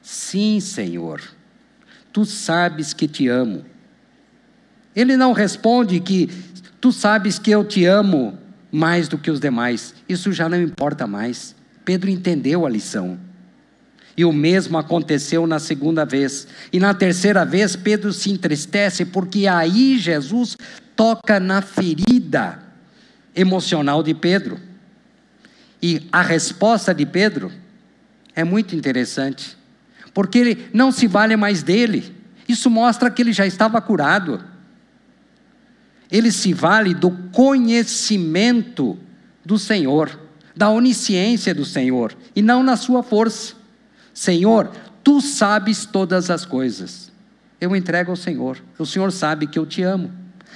Sim, 0.00 0.60
Senhor, 0.60 1.20
tu 2.12 2.24
sabes 2.24 2.92
que 2.92 3.08
te 3.08 3.28
amo. 3.28 3.64
Ele 4.94 5.16
não 5.16 5.32
responde 5.32 5.98
que 6.00 6.28
tu 6.80 6.92
sabes 6.92 7.38
que 7.38 7.50
eu 7.50 7.64
te 7.64 7.84
amo 7.84 8.38
mais 8.70 9.08
do 9.08 9.18
que 9.18 9.30
os 9.30 9.40
demais. 9.40 9.94
Isso 10.08 10.32
já 10.32 10.48
não 10.48 10.60
importa 10.60 11.06
mais. 11.06 11.54
Pedro 11.84 12.10
entendeu 12.10 12.64
a 12.64 12.70
lição. 12.70 13.18
E 14.16 14.24
o 14.24 14.32
mesmo 14.32 14.78
aconteceu 14.78 15.46
na 15.46 15.58
segunda 15.58 16.04
vez. 16.04 16.46
E 16.72 16.78
na 16.78 16.94
terceira 16.94 17.44
vez, 17.44 17.74
Pedro 17.74 18.12
se 18.12 18.30
entristece, 18.30 19.04
porque 19.04 19.46
aí 19.46 19.98
Jesus 19.98 20.56
toca 20.94 21.40
na 21.40 21.60
ferida 21.60 22.62
emocional 23.34 24.02
de 24.02 24.14
Pedro. 24.14 24.60
E 25.82 26.06
a 26.12 26.22
resposta 26.22 26.94
de 26.94 27.04
Pedro 27.04 27.50
é 28.34 28.44
muito 28.44 28.74
interessante, 28.74 29.56
porque 30.12 30.38
ele 30.38 30.68
não 30.72 30.90
se 30.90 31.06
vale 31.06 31.36
mais 31.36 31.62
dele. 31.62 32.14
Isso 32.48 32.70
mostra 32.70 33.10
que 33.10 33.22
ele 33.22 33.32
já 33.32 33.46
estava 33.46 33.80
curado. 33.80 34.42
Ele 36.10 36.30
se 36.30 36.52
vale 36.52 36.94
do 36.94 37.10
conhecimento 37.32 38.96
do 39.44 39.58
Senhor, 39.58 40.18
da 40.54 40.70
onisciência 40.70 41.54
do 41.54 41.64
Senhor, 41.64 42.16
e 42.34 42.40
não 42.40 42.62
na 42.62 42.76
sua 42.76 43.02
força. 43.02 43.63
Senhor, 44.14 44.70
tu 45.02 45.20
sabes 45.20 45.84
todas 45.84 46.30
as 46.30 46.46
coisas. 46.46 47.12
Eu 47.60 47.74
entrego 47.74 48.12
ao 48.12 48.16
Senhor. 48.16 48.58
O 48.78 48.86
Senhor 48.86 49.10
sabe 49.10 49.46
que 49.48 49.58
eu 49.58 49.66
te 49.66 49.82
amo. 49.82 50.10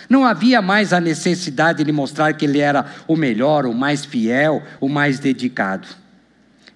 Não 0.09 0.25
havia 0.25 0.63
mais 0.63 0.93
a 0.93 1.01
necessidade 1.01 1.83
de 1.83 1.91
mostrar 1.91 2.33
que 2.35 2.45
ele 2.45 2.61
era 2.61 2.87
o 3.09 3.17
melhor, 3.17 3.67
o 3.67 3.75
mais 3.75 4.05
fiel, 4.05 4.63
o 4.81 4.89
mais 4.89 5.19
dedicado. 5.19 5.89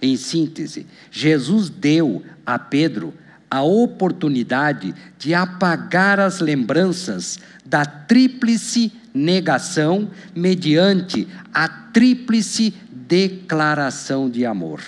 Em 0.01 0.17
síntese, 0.17 0.87
Jesus 1.11 1.71
deu 1.71 2.23
a 2.45 2.59
Pedro 2.59 3.15
a 3.49 3.63
oportunidade 3.63 4.95
de 5.19 5.35
apagar 5.35 6.19
as 6.19 6.41
lembranças 6.41 7.39
da 7.65 7.85
tríplice 7.85 8.91
negação 9.15 10.11
mediante 10.35 11.29
a 11.53 11.69
tríplice 11.69 12.75
declaração 12.91 14.29
de 14.29 14.45
amor. 14.47 14.81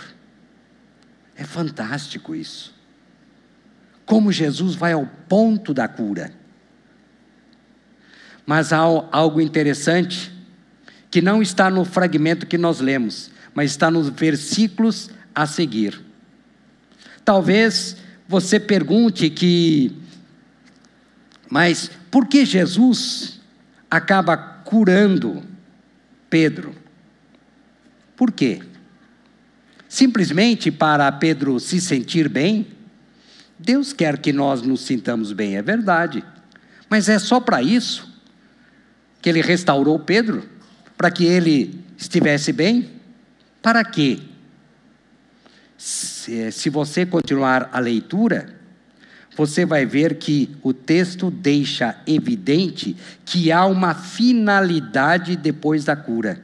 É 1.37 1.45
fantástico 1.45 2.35
isso. 2.35 2.75
Como 4.07 4.31
Jesus 4.31 4.75
vai 4.75 4.93
ao 4.93 5.07
ponto 5.29 5.73
da 5.75 5.89
cura. 5.89 6.33
Mas 8.47 8.73
há 8.73 8.79
algo 8.79 9.41
interessante 9.41 10.33
que 11.11 11.23
não 11.23 11.41
está 11.41 11.71
no 11.71 11.85
fragmento 11.85 12.47
que 12.47 12.59
nós 12.59 12.81
lemos, 12.81 13.31
mas 13.55 13.71
está 13.71 13.91
nos 13.91 14.09
versículos 14.09 15.11
a 15.35 15.47
seguir. 15.47 16.01
Talvez 17.25 17.97
você 18.29 18.61
pergunte 18.61 19.31
que, 19.31 19.97
mas 21.49 21.91
por 22.11 22.27
que 22.27 22.45
Jesus 22.45 23.41
acaba 23.91 24.37
curando 24.37 25.43
Pedro? 26.29 26.75
Por 28.17 28.31
quê? 28.31 28.61
Simplesmente 29.95 30.71
para 30.71 31.11
Pedro 31.13 31.61
se 31.61 31.81
sentir 31.81 32.29
bem? 32.29 32.67
Deus 33.59 33.93
quer 33.93 34.19
que 34.19 34.33
nós 34.33 34.63
nos 34.63 34.81
sintamos 34.81 35.33
bem, 35.33 35.57
é 35.57 35.63
verdade. 35.63 36.25
Mas 36.91 37.09
é 37.09 37.19
só 37.19 37.39
para 37.41 37.63
isso? 37.63 38.15
que 39.25 39.31
ele 39.31 39.41
restaurou 39.41 39.99
Pedro? 39.99 40.45
Para 40.99 41.11
que 41.11 41.25
ele 41.25 41.83
estivesse 41.97 42.53
bem? 42.53 42.91
Para 43.63 43.83
quê? 43.83 44.19
Se, 45.79 46.53
se 46.53 46.69
você 46.69 47.07
continuar 47.07 47.71
a 47.73 47.79
leitura, 47.79 48.55
você 49.35 49.65
vai 49.65 49.87
ver 49.87 50.17
que 50.19 50.55
o 50.63 50.75
texto 50.75 51.31
deixa 51.31 51.97
evidente 52.07 52.95
que 53.25 53.51
há 53.51 53.65
uma 53.65 53.95
finalidade 53.95 55.37
depois 55.37 55.87
da 55.87 55.97
cura. 55.97 56.43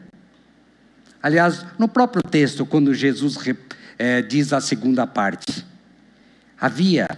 Aliás, 1.23 1.67
no 1.79 1.87
próprio 1.87 2.23
texto, 2.23 2.65
quando 2.65 2.95
Jesus 2.95 3.37
é, 3.99 4.23
diz 4.23 4.53
a 4.53 4.61
segunda 4.61 5.07
parte, 5.07 5.67
havia 6.59 7.09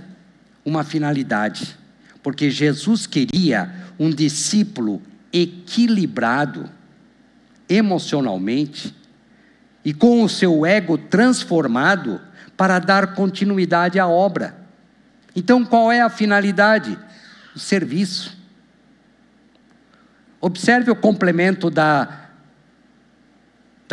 uma 0.64 0.82
finalidade, 0.82 1.76
porque 2.22 2.50
Jesus 2.50 3.06
queria 3.06 3.72
um 3.98 4.10
discípulo 4.10 5.00
equilibrado 5.32 6.68
emocionalmente 7.68 8.94
e 9.84 9.94
com 9.94 10.22
o 10.22 10.28
seu 10.28 10.66
ego 10.66 10.98
transformado 10.98 12.20
para 12.56 12.78
dar 12.78 13.14
continuidade 13.14 13.98
à 13.98 14.06
obra. 14.06 14.56
Então, 15.34 15.64
qual 15.64 15.90
é 15.90 16.00
a 16.00 16.10
finalidade? 16.10 16.98
O 17.54 17.58
serviço. 17.58 18.36
Observe 20.40 20.90
o 20.90 20.96
complemento 20.96 21.70
da, 21.70 22.21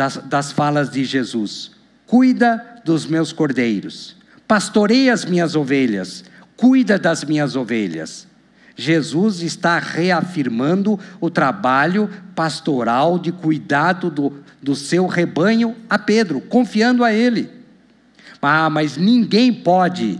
das, 0.00 0.16
das 0.24 0.50
falas 0.50 0.88
de 0.88 1.04
Jesus: 1.04 1.72
Cuida 2.06 2.80
dos 2.86 3.04
meus 3.04 3.34
cordeiros, 3.34 4.16
pastorei 4.48 5.10
as 5.10 5.26
minhas 5.26 5.54
ovelhas, 5.54 6.24
cuida 6.56 6.98
das 6.98 7.22
minhas 7.22 7.54
ovelhas. 7.54 8.26
Jesus 8.74 9.42
está 9.42 9.78
reafirmando 9.78 10.98
o 11.20 11.28
trabalho 11.28 12.08
pastoral 12.34 13.18
de 13.18 13.30
cuidado 13.30 14.10
do, 14.10 14.42
do 14.62 14.74
seu 14.74 15.06
rebanho 15.06 15.76
a 15.90 15.98
Pedro, 15.98 16.40
confiando 16.40 17.04
a 17.04 17.12
ele. 17.12 17.50
Ah, 18.40 18.70
mas 18.70 18.96
ninguém 18.96 19.52
pode 19.52 20.18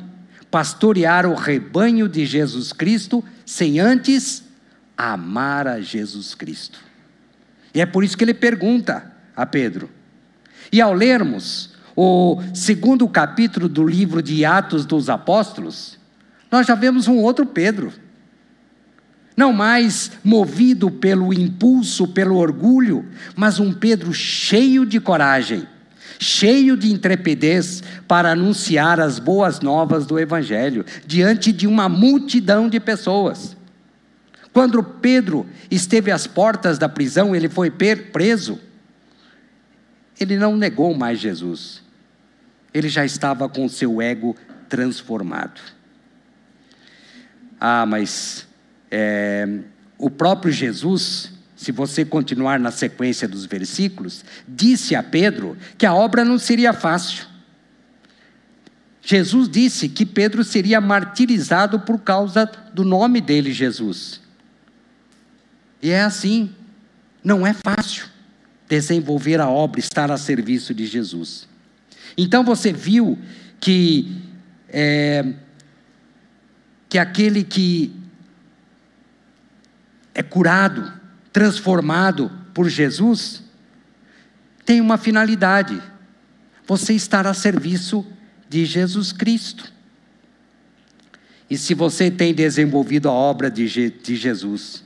pastorear 0.50 1.24
o 1.24 1.34
rebanho 1.34 2.06
de 2.06 2.26
Jesus 2.26 2.70
Cristo 2.70 3.24
sem 3.46 3.80
antes 3.80 4.44
amar 4.94 5.66
a 5.66 5.80
Jesus 5.80 6.34
Cristo. 6.34 6.78
E 7.72 7.80
é 7.80 7.86
por 7.86 8.04
isso 8.04 8.18
que 8.18 8.24
ele 8.24 8.34
pergunta 8.34 9.09
a 9.36 9.44
Pedro. 9.46 9.90
E 10.72 10.80
ao 10.80 10.92
lermos 10.92 11.70
o 11.96 12.40
segundo 12.54 13.08
capítulo 13.08 13.68
do 13.68 13.86
livro 13.86 14.22
de 14.22 14.44
Atos 14.44 14.84
dos 14.84 15.08
Apóstolos, 15.08 15.98
nós 16.50 16.66
já 16.66 16.74
vemos 16.74 17.08
um 17.08 17.18
outro 17.18 17.46
Pedro. 17.46 17.92
Não 19.36 19.52
mais 19.52 20.12
movido 20.22 20.90
pelo 20.90 21.32
impulso, 21.32 22.08
pelo 22.08 22.36
orgulho, 22.36 23.06
mas 23.34 23.58
um 23.58 23.72
Pedro 23.72 24.12
cheio 24.12 24.84
de 24.84 25.00
coragem 25.00 25.66
cheio 26.20 26.76
de 26.76 26.92
intrepidez 26.92 27.82
para 28.06 28.32
anunciar 28.32 29.00
as 29.00 29.18
boas 29.18 29.60
novas 29.60 30.04
do 30.04 30.18
Evangelho 30.18 30.84
diante 31.06 31.50
de 31.50 31.66
uma 31.66 31.88
multidão 31.88 32.68
de 32.68 32.78
pessoas. 32.78 33.56
Quando 34.52 34.82
Pedro 34.82 35.46
esteve 35.70 36.10
às 36.10 36.26
portas 36.26 36.76
da 36.76 36.88
prisão, 36.88 37.34
ele 37.34 37.48
foi 37.48 37.70
preso. 37.70 38.60
Ele 40.20 40.36
não 40.36 40.56
negou 40.56 40.94
mais 40.94 41.18
Jesus. 41.18 41.82
Ele 42.72 42.88
já 42.88 43.04
estava 43.04 43.48
com 43.48 43.68
seu 43.68 44.00
ego 44.00 44.36
transformado. 44.68 45.60
Ah, 47.58 47.84
mas 47.84 48.46
é, 48.90 49.60
o 49.98 50.08
próprio 50.08 50.52
Jesus 50.52 51.32
se 51.60 51.72
você 51.72 52.06
continuar 52.06 52.58
na 52.58 52.70
sequência 52.70 53.28
dos 53.28 53.44
versículos, 53.44 54.24
disse 54.48 54.94
a 54.94 55.02
Pedro 55.02 55.58
que 55.76 55.84
a 55.84 55.92
obra 55.92 56.24
não 56.24 56.38
seria 56.38 56.72
fácil. 56.72 57.26
Jesus 59.02 59.46
disse 59.46 59.86
que 59.86 60.06
Pedro 60.06 60.42
seria 60.42 60.80
martirizado 60.80 61.80
por 61.80 62.00
causa 62.00 62.50
do 62.72 62.82
nome 62.82 63.20
dele, 63.20 63.52
Jesus. 63.52 64.22
E 65.82 65.90
é 65.90 66.00
assim, 66.00 66.50
não 67.22 67.46
é 67.46 67.52
fácil 67.52 68.06
desenvolver 68.70 69.40
a 69.40 69.50
obra, 69.50 69.80
estar 69.80 70.10
a 70.10 70.16
serviço 70.16 70.72
de 70.72 70.86
Jesus. 70.86 71.46
Então 72.16 72.44
você 72.44 72.72
viu 72.72 73.18
que 73.58 74.16
é, 74.68 75.34
que 76.88 76.96
aquele 76.96 77.44
que 77.44 77.92
é 80.14 80.22
curado 80.22 81.00
transformado 81.32 82.30
por 82.54 82.68
Jesus, 82.68 83.42
tem 84.64 84.80
uma 84.80 84.96
finalidade: 84.98 85.80
você 86.66 86.94
estar 86.94 87.26
a 87.26 87.34
serviço 87.34 88.06
de 88.48 88.64
Jesus 88.64 89.12
Cristo. 89.12 89.72
E 91.48 91.58
se 91.58 91.74
você 91.74 92.08
tem 92.10 92.32
desenvolvido 92.32 93.08
a 93.08 93.12
obra 93.12 93.50
de, 93.50 93.66
Je 93.66 93.90
de 93.90 94.14
Jesus, 94.14 94.84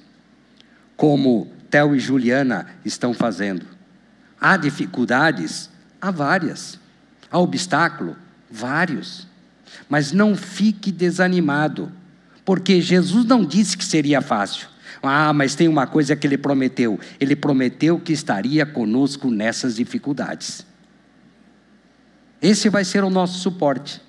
como 0.96 1.52
Theo 1.70 1.94
e 1.94 1.98
Juliana 1.98 2.66
estão 2.84 3.12
fazendo, 3.12 3.73
há 4.44 4.58
dificuldades? 4.58 5.70
Há 5.98 6.10
várias. 6.10 6.78
Há 7.30 7.38
obstáculo? 7.38 8.14
Vários. 8.50 9.26
Mas 9.88 10.12
não 10.12 10.36
fique 10.36 10.92
desanimado, 10.92 11.90
porque 12.44 12.78
Jesus 12.78 13.24
não 13.24 13.42
disse 13.42 13.74
que 13.74 13.84
seria 13.84 14.20
fácil. 14.20 14.68
Ah, 15.02 15.32
mas 15.32 15.54
tem 15.54 15.66
uma 15.66 15.86
coisa 15.86 16.14
que 16.14 16.26
ele 16.26 16.36
prometeu: 16.36 17.00
ele 17.18 17.34
prometeu 17.34 17.98
que 17.98 18.12
estaria 18.12 18.66
conosco 18.66 19.30
nessas 19.30 19.76
dificuldades. 19.76 20.66
Esse 22.42 22.68
vai 22.68 22.84
ser 22.84 23.02
o 23.02 23.08
nosso 23.08 23.38
suporte. 23.38 24.02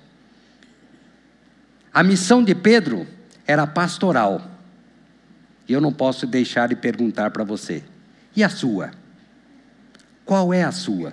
A 1.92 2.02
missão 2.02 2.44
de 2.44 2.54
Pedro 2.54 3.06
era 3.46 3.66
pastoral. 3.66 4.50
E 5.66 5.72
eu 5.72 5.80
não 5.80 5.92
posso 5.92 6.26
deixar 6.26 6.68
de 6.68 6.76
perguntar 6.76 7.30
para 7.30 7.42
você: 7.42 7.82
e 8.34 8.44
a 8.44 8.50
sua? 8.50 8.90
Qual 10.26 10.52
é 10.52 10.64
a 10.64 10.72
sua? 10.72 11.12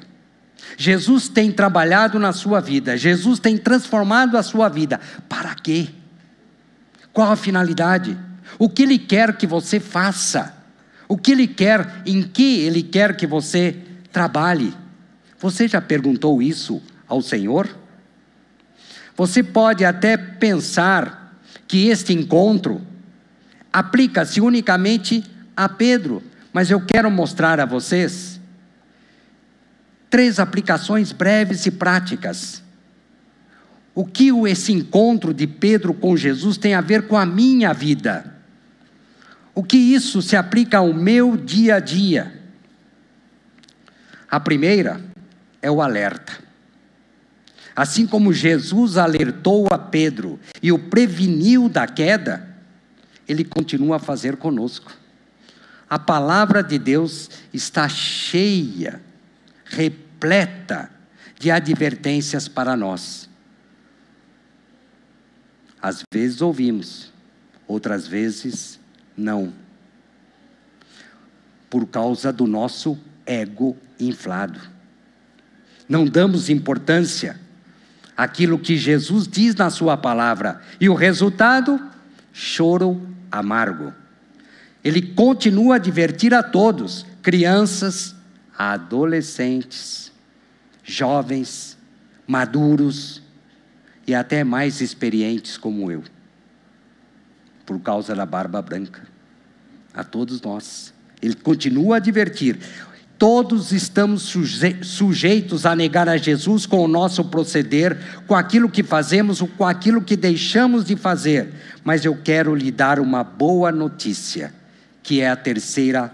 Jesus 0.75 1.29
tem 1.29 1.51
trabalhado 1.51 2.17
na 2.17 2.33
sua 2.33 2.59
vida, 2.59 2.97
Jesus 2.97 3.39
tem 3.39 3.57
transformado 3.57 4.37
a 4.37 4.43
sua 4.43 4.67
vida. 4.67 4.99
Para 5.29 5.53
quê? 5.53 5.89
Qual 7.13 7.31
a 7.31 7.35
finalidade? 7.35 8.17
O 8.57 8.67
que 8.67 8.83
Ele 8.83 8.97
quer 8.97 9.37
que 9.37 9.45
você 9.45 9.79
faça? 9.79 10.55
O 11.07 11.15
que 11.15 11.31
Ele 11.31 11.47
quer, 11.47 12.01
em 12.05 12.23
que 12.23 12.61
Ele 12.61 12.81
quer 12.81 13.15
que 13.15 13.27
você 13.27 13.77
trabalhe? 14.11 14.73
Você 15.39 15.67
já 15.67 15.79
perguntou 15.79 16.41
isso 16.41 16.81
ao 17.07 17.21
Senhor? 17.21 17.69
Você 19.15 19.43
pode 19.43 19.85
até 19.85 20.17
pensar 20.17 21.37
que 21.67 21.87
este 21.87 22.13
encontro 22.13 22.81
aplica-se 23.71 24.41
unicamente 24.41 25.23
a 25.55 25.69
Pedro, 25.69 26.23
mas 26.51 26.71
eu 26.71 26.81
quero 26.81 27.11
mostrar 27.11 27.59
a 27.59 27.65
vocês 27.65 28.32
três 30.13 30.37
aplicações 30.37 31.11
breves 31.11 31.65
e 31.65 31.71
práticas. 31.71 32.61
O 33.95 34.05
que 34.05 34.29
esse 34.47 34.71
encontro 34.71 35.33
de 35.33 35.47
Pedro 35.47 35.91
com 35.91 36.15
Jesus 36.15 36.55
tem 36.55 36.75
a 36.75 36.81
ver 36.81 37.07
com 37.07 37.17
a 37.17 37.25
minha 37.25 37.73
vida? 37.73 38.31
O 39.55 39.63
que 39.63 39.75
isso 39.75 40.21
se 40.21 40.35
aplica 40.35 40.77
ao 40.77 40.93
meu 40.93 41.35
dia 41.35 41.77
a 41.77 41.79
dia? 41.79 42.31
A 44.29 44.39
primeira 44.39 45.01
é 45.59 45.71
o 45.71 45.81
alerta. 45.81 46.33
Assim 47.75 48.05
como 48.05 48.31
Jesus 48.31 48.97
alertou 48.97 49.65
a 49.71 49.79
Pedro 49.79 50.39
e 50.61 50.71
o 50.71 50.77
preveniu 50.77 51.67
da 51.67 51.87
queda, 51.87 52.55
ele 53.27 53.43
continua 53.43 53.95
a 53.95 53.99
fazer 53.99 54.37
conosco. 54.37 54.95
A 55.89 55.97
palavra 55.97 56.61
de 56.61 56.77
Deus 56.77 57.31
está 57.51 57.89
cheia, 57.89 59.01
repleta 59.65 60.02
de 61.39 61.51
advertências 61.51 62.47
para 62.47 62.75
nós. 62.77 63.29
Às 65.81 66.01
vezes 66.13 66.41
ouvimos, 66.41 67.11
outras 67.67 68.07
vezes 68.07 68.79
não. 69.17 69.53
Por 71.69 71.85
causa 71.87 72.31
do 72.31 72.47
nosso 72.47 72.97
ego 73.25 73.75
inflado. 73.99 74.59
Não 75.89 76.05
damos 76.05 76.49
importância 76.49 77.37
àquilo 78.15 78.57
que 78.57 78.77
Jesus 78.77 79.27
diz 79.27 79.55
na 79.55 79.69
Sua 79.69 79.97
palavra. 79.97 80.61
E 80.79 80.87
o 80.87 80.93
resultado? 80.93 81.77
Choro 82.31 83.05
amargo. 83.29 83.93
Ele 84.83 85.01
continua 85.01 85.75
a 85.75 85.79
divertir 85.79 86.33
a 86.33 86.41
todos, 86.41 87.05
crianças, 87.21 88.15
adolescentes, 88.57 90.12
jovens, 90.83 91.77
maduros 92.27 93.21
e 94.05 94.13
até 94.13 94.43
mais 94.43 94.81
experientes 94.81 95.57
como 95.57 95.91
eu 95.91 96.03
por 97.65 97.79
causa 97.79 98.15
da 98.15 98.25
barba 98.25 98.61
branca. 98.61 99.01
A 99.93 100.03
todos 100.03 100.41
nós. 100.41 100.93
Ele 101.21 101.35
continua 101.35 101.95
a 101.95 101.97
advertir: 101.97 102.57
todos 103.17 103.71
estamos 103.71 104.23
suje 104.23 104.83
sujeitos 104.83 105.65
a 105.65 105.75
negar 105.75 106.09
a 106.09 106.17
Jesus 106.17 106.65
com 106.65 106.83
o 106.83 106.87
nosso 106.87 107.23
proceder, 107.25 107.97
com 108.27 108.35
aquilo 108.35 108.69
que 108.69 108.83
fazemos 108.83 109.41
ou 109.41 109.47
com 109.47 109.65
aquilo 109.65 110.01
que 110.01 110.17
deixamos 110.17 110.85
de 110.85 110.95
fazer. 110.95 111.53
Mas 111.83 112.05
eu 112.05 112.17
quero 112.21 112.55
lhe 112.55 112.71
dar 112.71 112.99
uma 112.99 113.23
boa 113.23 113.71
notícia, 113.71 114.53
que 115.01 115.21
é 115.21 115.29
a 115.29 115.35
terceira, 115.35 116.11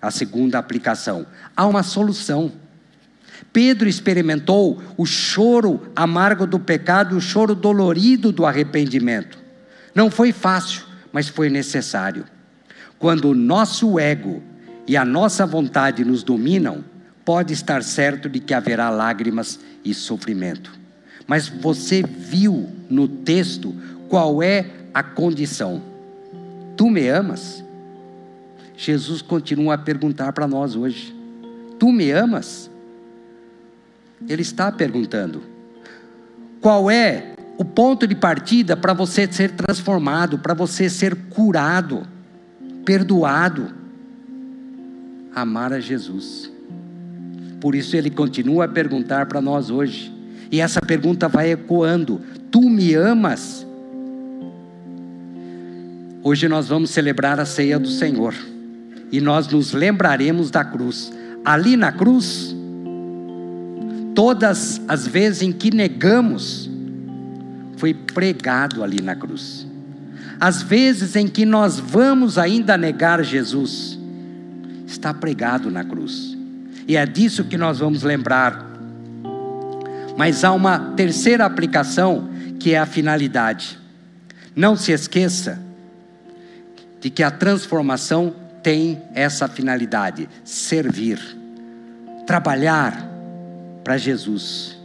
a 0.00 0.10
segunda 0.10 0.58
aplicação. 0.58 1.26
Há 1.56 1.66
uma 1.66 1.82
solução. 1.82 2.52
Pedro 3.52 3.88
experimentou 3.88 4.82
o 4.96 5.06
choro 5.06 5.90
amargo 5.96 6.46
do 6.46 6.58
pecado, 6.58 7.16
o 7.16 7.20
choro 7.20 7.54
dolorido 7.54 8.30
do 8.30 8.44
arrependimento. 8.44 9.38
Não 9.94 10.10
foi 10.10 10.32
fácil, 10.32 10.82
mas 11.12 11.28
foi 11.28 11.48
necessário. 11.48 12.24
Quando 12.98 13.30
o 13.30 13.34
nosso 13.34 13.98
ego 13.98 14.42
e 14.86 14.96
a 14.96 15.04
nossa 15.04 15.46
vontade 15.46 16.04
nos 16.04 16.22
dominam, 16.22 16.84
pode 17.24 17.52
estar 17.52 17.82
certo 17.82 18.28
de 18.28 18.40
que 18.40 18.54
haverá 18.54 18.90
lágrimas 18.90 19.60
e 19.84 19.92
sofrimento. 19.94 20.72
Mas 21.26 21.48
você 21.48 22.02
viu 22.02 22.68
no 22.88 23.06
texto 23.06 23.74
qual 24.08 24.42
é 24.42 24.66
a 24.94 25.02
condição. 25.02 25.82
Tu 26.76 26.88
me 26.88 27.08
amas? 27.08 27.62
Jesus 28.76 29.20
continua 29.20 29.74
a 29.74 29.78
perguntar 29.78 30.32
para 30.32 30.46
nós 30.46 30.74
hoje: 30.74 31.14
Tu 31.78 31.92
me 31.92 32.10
amas? 32.10 32.70
Ele 34.26 34.42
está 34.42 34.72
perguntando. 34.72 35.42
Qual 36.60 36.90
é 36.90 37.34
o 37.56 37.64
ponto 37.64 38.06
de 38.06 38.14
partida 38.14 38.76
para 38.76 38.92
você 38.92 39.30
ser 39.30 39.52
transformado, 39.52 40.38
para 40.38 40.54
você 40.54 40.88
ser 40.88 41.14
curado, 41.14 42.06
perdoado? 42.84 43.72
Amar 45.34 45.72
a 45.72 45.80
Jesus. 45.80 46.50
Por 47.60 47.74
isso 47.74 47.96
ele 47.96 48.10
continua 48.10 48.64
a 48.64 48.68
perguntar 48.68 49.26
para 49.26 49.40
nós 49.40 49.70
hoje. 49.70 50.12
E 50.50 50.60
essa 50.60 50.80
pergunta 50.80 51.28
vai 51.28 51.52
ecoando: 51.52 52.20
Tu 52.50 52.60
me 52.68 52.94
amas? 52.94 53.66
Hoje 56.22 56.48
nós 56.48 56.68
vamos 56.68 56.90
celebrar 56.90 57.38
a 57.38 57.44
ceia 57.44 57.78
do 57.78 57.88
Senhor. 57.88 58.34
E 59.10 59.20
nós 59.20 59.48
nos 59.48 59.72
lembraremos 59.72 60.50
da 60.50 60.64
cruz. 60.64 61.12
Ali 61.44 61.76
na 61.76 61.90
cruz, 61.90 62.54
todas 64.18 64.80
as 64.88 65.06
vezes 65.06 65.42
em 65.42 65.52
que 65.52 65.72
negamos, 65.72 66.68
foi 67.76 67.94
pregado 67.94 68.82
ali 68.82 69.00
na 69.00 69.14
cruz. 69.14 69.64
As 70.40 70.60
vezes 70.60 71.14
em 71.14 71.28
que 71.28 71.46
nós 71.46 71.78
vamos 71.78 72.36
ainda 72.36 72.76
negar 72.76 73.22
Jesus, 73.22 73.96
está 74.88 75.14
pregado 75.14 75.70
na 75.70 75.84
cruz. 75.84 76.36
E 76.88 76.96
é 76.96 77.06
disso 77.06 77.44
que 77.44 77.56
nós 77.56 77.78
vamos 77.78 78.02
lembrar. 78.02 78.66
Mas 80.16 80.42
há 80.42 80.50
uma 80.50 80.80
terceira 80.96 81.44
aplicação 81.44 82.28
que 82.58 82.74
é 82.74 82.78
a 82.80 82.86
finalidade. 82.86 83.78
Não 84.56 84.74
se 84.74 84.90
esqueça 84.90 85.60
de 87.00 87.08
que 87.08 87.22
a 87.22 87.30
transformação 87.30 88.34
tem 88.64 89.00
essa 89.14 89.46
finalidade: 89.46 90.28
servir, 90.42 91.20
trabalhar 92.26 93.16
para 93.88 93.96
Jesus. 93.96 94.76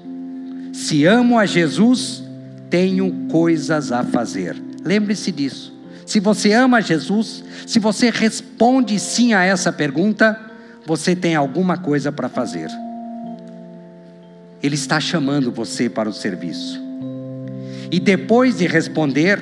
Se 0.71 1.03
amo 1.03 1.37
a 1.37 1.45
Jesus, 1.45 2.23
tenho 2.69 3.11
coisas 3.29 3.91
a 3.91 4.01
fazer. 4.01 4.55
Lembre-se 4.81 5.29
disso. 5.29 5.73
Se 6.05 6.21
você 6.21 6.53
ama 6.53 6.81
Jesus, 6.81 7.43
se 7.67 7.79
você 7.79 8.09
responde 8.09 8.97
sim 8.97 9.33
a 9.33 9.43
essa 9.43 9.73
pergunta, 9.73 10.39
você 10.85 11.17
tem 11.17 11.35
alguma 11.35 11.77
coisa 11.77 12.13
para 12.13 12.29
fazer. 12.29 12.69
Ele 14.61 14.75
está 14.75 15.01
chamando 15.01 15.51
você 15.51 15.89
para 15.89 16.07
o 16.07 16.13
serviço. 16.13 16.81
E 17.91 17.99
depois 17.99 18.59
de 18.59 18.67
responder, 18.67 19.37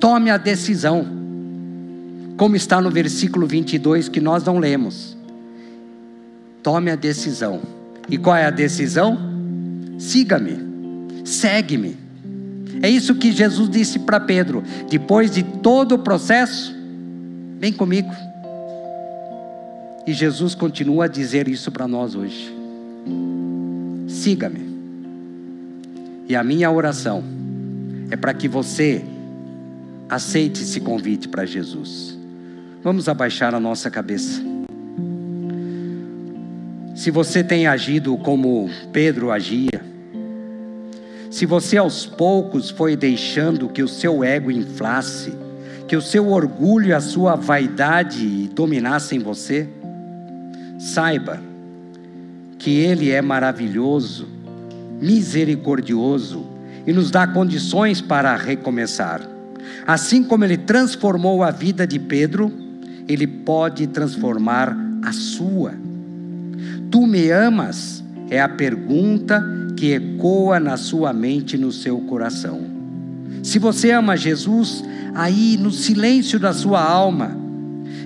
tome 0.00 0.30
a 0.30 0.36
decisão. 0.36 1.06
Como 2.36 2.56
está 2.56 2.80
no 2.80 2.90
versículo 2.90 3.46
22 3.46 4.08
que 4.08 4.20
nós 4.20 4.42
não 4.42 4.58
lemos. 4.58 5.16
Tome 6.60 6.90
a 6.90 6.96
decisão. 6.96 7.83
E 8.08 8.18
qual 8.18 8.36
é 8.36 8.46
a 8.46 8.50
decisão? 8.50 9.18
Siga-me, 9.98 10.58
segue-me. 11.24 11.96
É 12.82 12.88
isso 12.88 13.14
que 13.14 13.32
Jesus 13.32 13.68
disse 13.70 13.98
para 14.00 14.20
Pedro. 14.20 14.62
Depois 14.90 15.30
de 15.30 15.42
todo 15.42 15.94
o 15.94 15.98
processo, 15.98 16.74
vem 17.58 17.72
comigo. 17.72 18.10
E 20.06 20.12
Jesus 20.12 20.54
continua 20.54 21.06
a 21.06 21.08
dizer 21.08 21.48
isso 21.48 21.72
para 21.72 21.88
nós 21.88 22.14
hoje. 22.14 22.54
Siga-me. 24.06 24.74
E 26.28 26.36
a 26.36 26.44
minha 26.44 26.70
oração 26.70 27.22
é 28.10 28.16
para 28.16 28.34
que 28.34 28.48
você 28.48 29.02
aceite 30.08 30.62
esse 30.62 30.80
convite 30.80 31.28
para 31.28 31.46
Jesus. 31.46 32.18
Vamos 32.82 33.08
abaixar 33.08 33.54
a 33.54 33.60
nossa 33.60 33.90
cabeça. 33.90 34.53
Se 36.94 37.10
você 37.10 37.42
tem 37.42 37.66
agido 37.66 38.16
como 38.18 38.70
Pedro 38.92 39.32
agia, 39.32 39.82
se 41.28 41.44
você 41.44 41.76
aos 41.76 42.06
poucos 42.06 42.70
foi 42.70 42.94
deixando 42.94 43.68
que 43.68 43.82
o 43.82 43.88
seu 43.88 44.22
ego 44.22 44.48
inflasse, 44.48 45.32
que 45.88 45.96
o 45.96 46.00
seu 46.00 46.28
orgulho 46.28 46.88
e 46.88 46.92
a 46.92 47.00
sua 47.00 47.34
vaidade 47.34 48.48
dominassem 48.54 49.18
você, 49.18 49.68
saiba 50.78 51.42
que 52.58 52.78
Ele 52.78 53.10
é 53.10 53.20
maravilhoso, 53.20 54.28
misericordioso 55.00 56.46
e 56.86 56.92
nos 56.92 57.10
dá 57.10 57.26
condições 57.26 58.00
para 58.00 58.36
recomeçar. 58.36 59.20
Assim 59.84 60.22
como 60.22 60.44
Ele 60.44 60.56
transformou 60.56 61.42
a 61.42 61.50
vida 61.50 61.84
de 61.84 61.98
Pedro, 61.98 62.52
Ele 63.08 63.26
pode 63.26 63.88
transformar 63.88 64.76
a 65.02 65.12
sua. 65.12 65.74
Tu 66.94 67.08
me 67.08 67.28
amas? 67.32 68.04
É 68.30 68.40
a 68.40 68.48
pergunta 68.48 69.42
que 69.76 69.94
ecoa 69.94 70.60
na 70.60 70.76
sua 70.76 71.12
mente 71.12 71.56
e 71.56 71.58
no 71.58 71.72
seu 71.72 71.98
coração. 71.98 72.60
Se 73.42 73.58
você 73.58 73.90
ama 73.90 74.16
Jesus, 74.16 74.84
aí 75.12 75.56
no 75.56 75.72
silêncio 75.72 76.38
da 76.38 76.52
sua 76.52 76.80
alma, 76.80 77.36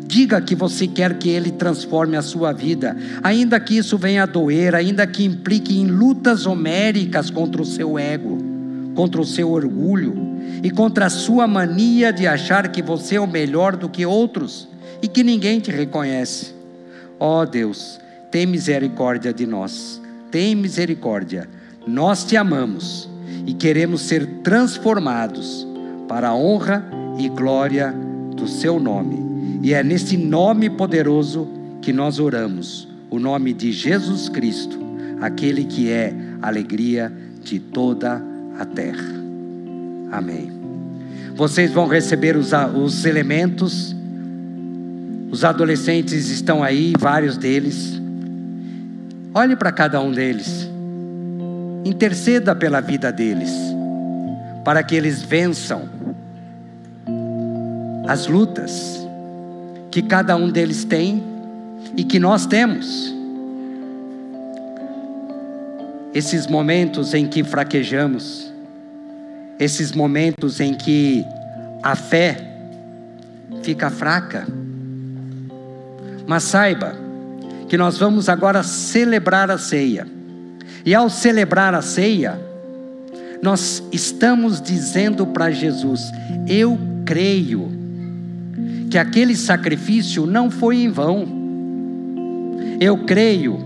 diga 0.07 0.41
que 0.41 0.55
você 0.55 0.87
quer 0.87 1.19
que 1.19 1.29
Ele 1.29 1.51
transforme 1.51 2.17
a 2.17 2.23
sua 2.23 2.51
vida, 2.51 2.97
ainda 3.23 3.61
que 3.61 3.77
isso 3.77 3.99
venha 3.99 4.23
a 4.23 4.27
doer, 4.27 4.75
ainda 4.75 5.07
que 5.07 5.23
implique 5.23 5.79
em 5.79 5.87
lutas 5.87 6.47
homéricas 6.47 7.29
contra 7.29 7.61
o 7.61 7.67
seu 7.67 7.99
ego, 7.99 8.39
contra 8.95 9.21
o 9.21 9.27
seu 9.27 9.51
orgulho 9.51 10.17
e 10.63 10.71
contra 10.71 11.05
a 11.05 11.11
sua 11.11 11.47
mania 11.47 12.11
de 12.11 12.27
achar 12.27 12.69
que 12.69 12.81
você 12.81 13.17
é 13.17 13.21
o 13.21 13.27
melhor 13.27 13.77
do 13.77 13.91
que 13.91 14.07
outros 14.07 14.67
e 15.03 15.07
que 15.07 15.23
ninguém 15.23 15.61
te 15.61 15.71
reconhece. 15.71 16.55
Ó 17.21 17.43
oh 17.43 17.45
Deus, 17.45 18.01
tem 18.31 18.47
misericórdia 18.47 19.33
de 19.33 19.47
nós, 19.47 20.01
tem 20.31 20.55
misericórdia. 20.55 21.49
Nós 21.87 22.25
te 22.25 22.37
amamos 22.37 23.09
e 23.47 23.55
queremos 23.55 24.03
ser 24.03 24.27
transformados 24.43 25.67
para 26.07 26.29
a 26.29 26.35
honra 26.35 26.85
e 27.19 27.29
glória 27.29 27.95
do 28.37 28.47
seu 28.47 28.79
nome. 28.79 29.19
E 29.63 29.73
é 29.73 29.83
nesse 29.83 30.17
nome 30.17 30.71
poderoso 30.71 31.49
que 31.81 31.93
nós 31.93 32.19
oramos, 32.19 32.89
o 33.11 33.19
nome 33.19 33.53
de 33.53 33.73
Jesus 33.73 34.29
Cristo, 34.29 34.79
aquele 35.21 35.65
que 35.65 35.91
é 35.91 36.15
alegria 36.43 37.13
de 37.43 37.59
toda 37.59 38.23
a 38.59 38.65
terra. 38.65 39.15
Amém. 40.13 40.53
Vocês 41.35 41.73
vão 41.73 41.87
receber 41.87 42.37
os, 42.37 42.51
os 42.75 43.05
elementos, 43.05 43.95
os 45.31 45.45
adolescentes 45.45 46.29
estão 46.31 46.63
aí, 46.63 46.93
vários 46.99 47.37
deles. 47.37 48.01
Olhe 49.35 49.57
para 49.57 49.71
cada 49.71 50.01
um 50.01 50.11
deles. 50.11 50.69
Interceda 51.85 52.55
pela 52.55 52.81
vida 52.81 53.13
deles, 53.13 53.53
para 54.65 54.83
que 54.83 54.95
eles 54.95 55.23
vençam 55.23 55.89
as 58.07 58.27
lutas 58.27 59.07
que 59.91 60.03
cada 60.03 60.37
um 60.37 60.51
deles 60.51 60.85
tem 60.85 61.23
e 61.97 62.05
que 62.05 62.19
nós 62.19 62.47
temos. 62.47 63.15
Esses 66.15 66.47
momentos 66.47 67.15
em 67.15 67.27
que 67.27 67.45
fraquejamos, 67.45 68.53
esses 69.59 69.93
momentos 69.93 70.59
em 70.59 70.75
que 70.75 71.25
a 71.83 71.95
fé 71.95 72.49
fica 73.63 73.91
fraca. 73.91 74.47
Mas 76.27 76.45
saiba 76.45 77.08
que 77.69 77.77
nós 77.77 77.99
vamos 77.99 78.29
agora 78.29 78.63
celebrar 78.63 79.51
a 79.51 79.59
ceia. 79.59 80.07
E 80.85 80.95
ao 80.95 81.11
celebrar 81.11 81.75
a 81.75 81.83
ceia, 81.83 82.41
nós 83.43 83.83
estamos 83.93 84.61
dizendo 84.61 85.27
para 85.27 85.51
Jesus: 85.51 86.11
Eu 86.47 86.79
creio 87.05 87.69
que 88.91 88.99
aquele 88.99 89.37
sacrifício 89.37 90.27
não 90.27 90.51
foi 90.51 90.79
em 90.79 90.91
vão. 90.91 91.27
Eu 92.81 93.05
creio 93.05 93.59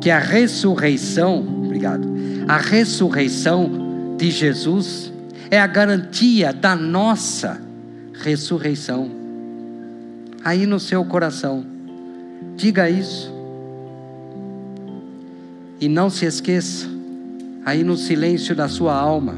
que 0.00 0.10
a 0.10 0.18
ressurreição, 0.18 1.40
obrigado, 1.64 2.06
a 2.46 2.58
ressurreição 2.58 4.16
de 4.18 4.30
Jesus 4.30 5.12
é 5.50 5.58
a 5.58 5.66
garantia 5.66 6.52
da 6.52 6.76
nossa 6.76 7.60
ressurreição. 8.12 9.10
Aí 10.44 10.66
no 10.66 10.78
seu 10.78 11.04
coração, 11.04 11.73
diga 12.56 12.88
isso. 12.88 13.32
E 15.80 15.88
não 15.88 16.08
se 16.08 16.24
esqueça, 16.24 16.86
aí 17.64 17.82
no 17.82 17.96
silêncio 17.96 18.54
da 18.54 18.68
sua 18.68 18.94
alma, 18.94 19.34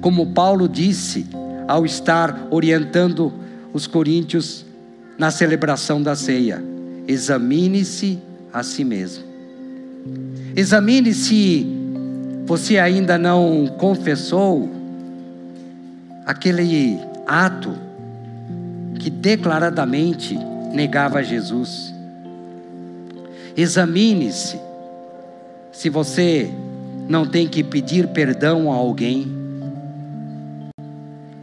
como 0.00 0.32
Paulo 0.32 0.68
disse 0.68 1.26
ao 1.68 1.84
estar 1.84 2.48
orientando 2.50 3.32
os 3.72 3.86
coríntios 3.86 4.64
na 5.18 5.30
celebração 5.30 6.02
da 6.02 6.14
ceia: 6.14 6.62
examine-se 7.06 8.18
a 8.52 8.62
si 8.62 8.84
mesmo. 8.84 9.24
Examine 10.54 11.14
se 11.14 11.66
você 12.46 12.78
ainda 12.78 13.16
não 13.16 13.66
confessou 13.78 14.68
aquele 16.26 16.98
ato 17.26 17.72
que 18.98 19.10
declaradamente 19.10 20.38
negava 20.72 21.22
Jesus. 21.22 21.91
Examine-se 23.56 24.58
se 25.70 25.88
você 25.88 26.50
não 27.08 27.26
tem 27.26 27.46
que 27.46 27.62
pedir 27.62 28.08
perdão 28.08 28.72
a 28.72 28.76
alguém. 28.76 29.30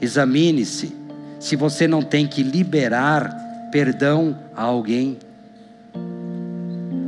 Examine-se 0.01 0.95
se 1.39 1.55
você 1.55 1.87
não 1.87 2.01
tem 2.01 2.27
que 2.27 2.41
liberar 2.41 3.31
perdão 3.71 4.37
a 4.55 4.63
alguém. 4.63 5.17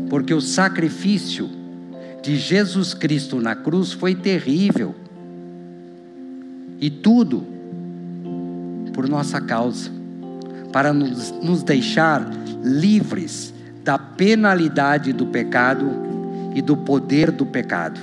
Porque 0.09 0.33
o 0.33 0.41
sacrifício 0.41 1.49
de 2.21 2.37
Jesus 2.37 2.93
Cristo 2.93 3.41
na 3.41 3.55
cruz 3.55 3.91
foi 3.91 4.13
terrível. 4.13 4.93
E 6.79 6.89
tudo 6.89 7.45
por 8.93 9.07
nossa 9.07 9.39
causa, 9.39 9.89
para 10.71 10.93
nos, 10.93 11.31
nos 11.41 11.63
deixar 11.63 12.29
livres 12.63 13.53
da 13.83 13.97
penalidade 13.97 15.11
do 15.13 15.25
pecado 15.25 15.89
e 16.53 16.61
do 16.61 16.77
poder 16.77 17.31
do 17.31 17.45
pecado. 17.45 17.99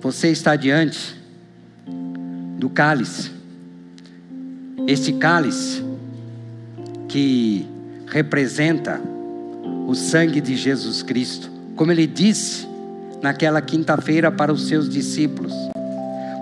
Você 0.00 0.28
está 0.28 0.56
diante 0.56 1.16
do 2.58 2.68
cálice. 2.68 3.30
Esse 4.86 5.12
cálice 5.14 5.84
que 7.08 7.66
representa 8.06 9.00
o 9.86 9.94
sangue 9.94 10.40
de 10.40 10.56
Jesus 10.56 11.02
Cristo, 11.02 11.50
como 11.76 11.92
ele 11.92 12.06
disse 12.06 12.66
naquela 13.22 13.60
quinta-feira 13.60 14.30
para 14.30 14.52
os 14.52 14.68
seus 14.68 14.88
discípulos. 14.88 15.52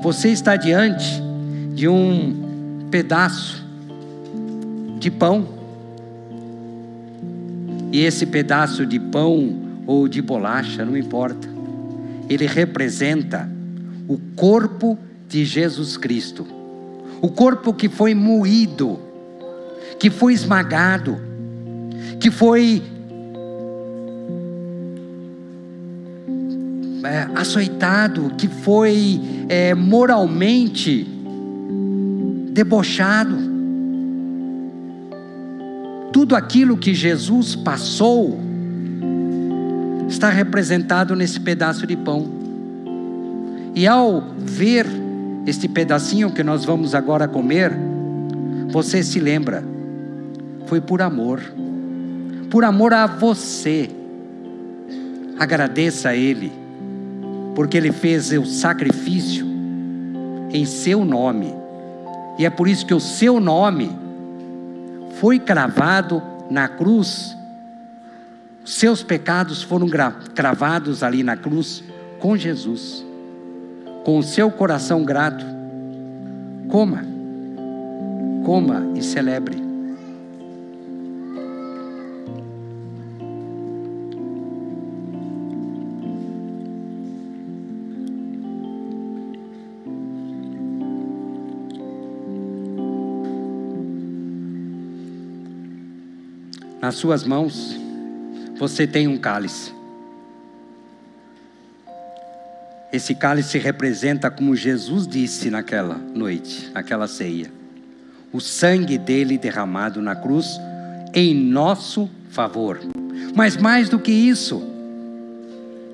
Você 0.02 0.28
está 0.28 0.56
diante 0.56 1.20
de 1.74 1.88
um 1.88 2.88
pedaço 2.90 3.67
de 4.98 5.10
pão. 5.10 5.46
E 7.92 8.00
esse 8.00 8.26
pedaço 8.26 8.84
de 8.84 8.98
pão 8.98 9.56
ou 9.86 10.06
de 10.08 10.20
bolacha, 10.20 10.84
não 10.84 10.96
importa, 10.96 11.48
ele 12.28 12.46
representa 12.46 13.50
o 14.06 14.18
corpo 14.36 14.98
de 15.28 15.44
Jesus 15.44 15.96
Cristo. 15.96 16.46
O 17.20 17.28
corpo 17.28 17.72
que 17.72 17.88
foi 17.88 18.14
moído, 18.14 18.98
que 19.98 20.10
foi 20.10 20.32
esmagado, 20.32 21.18
que 22.20 22.30
foi 22.30 22.82
é, 27.04 27.28
açoitado, 27.34 28.32
que 28.36 28.48
foi 28.48 29.20
é, 29.48 29.74
moralmente 29.74 31.06
debochado. 32.50 33.47
Tudo 36.12 36.34
aquilo 36.34 36.76
que 36.76 36.94
Jesus 36.94 37.54
passou 37.54 38.38
está 40.08 40.30
representado 40.30 41.14
nesse 41.14 41.38
pedaço 41.38 41.86
de 41.86 41.96
pão. 41.96 42.26
E 43.74 43.86
ao 43.86 44.22
ver 44.38 44.86
este 45.46 45.68
pedacinho 45.68 46.32
que 46.32 46.42
nós 46.42 46.64
vamos 46.64 46.94
agora 46.94 47.28
comer, 47.28 47.72
você 48.70 49.02
se 49.02 49.20
lembra, 49.20 49.64
foi 50.66 50.80
por 50.80 51.00
amor, 51.02 51.40
por 52.50 52.64
amor 52.64 52.92
a 52.92 53.06
você. 53.06 53.90
Agradeça 55.38 56.10
a 56.10 56.16
Ele 56.16 56.52
porque 57.58 57.76
ele 57.76 57.90
fez 57.90 58.30
o 58.30 58.46
sacrifício 58.46 59.44
em 60.52 60.64
seu 60.64 61.04
nome. 61.04 61.52
E 62.38 62.46
é 62.46 62.50
por 62.50 62.68
isso 62.68 62.86
que 62.86 62.94
o 62.94 63.00
seu 63.00 63.40
nome 63.40 63.90
foi 65.20 65.38
cravado 65.38 66.22
na 66.50 66.68
cruz. 66.68 67.36
Seus 68.64 69.02
pecados 69.02 69.62
foram 69.62 69.88
cravados 70.34 71.02
ali 71.02 71.22
na 71.22 71.36
cruz 71.36 71.82
com 72.18 72.36
Jesus. 72.36 73.04
Com 74.04 74.18
o 74.18 74.22
seu 74.22 74.50
coração 74.50 75.04
grato, 75.04 75.44
coma, 76.68 77.04
coma 78.44 78.92
e 78.94 79.02
celebre. 79.02 79.67
Nas 96.80 96.94
suas 96.94 97.24
mãos, 97.24 97.76
você 98.56 98.86
tem 98.86 99.08
um 99.08 99.18
cálice. 99.18 99.72
Esse 102.92 103.16
cálice 103.16 103.58
representa, 103.58 104.30
como 104.30 104.54
Jesus 104.54 105.06
disse 105.06 105.50
naquela 105.50 105.96
noite, 105.96 106.70
naquela 106.72 107.08
ceia, 107.08 107.50
o 108.32 108.40
sangue 108.40 108.96
dele 108.96 109.36
derramado 109.36 110.00
na 110.00 110.14
cruz 110.14 110.60
em 111.12 111.34
nosso 111.34 112.08
favor. 112.30 112.78
Mas 113.34 113.56
mais 113.56 113.88
do 113.88 113.98
que 113.98 114.12
isso, 114.12 114.62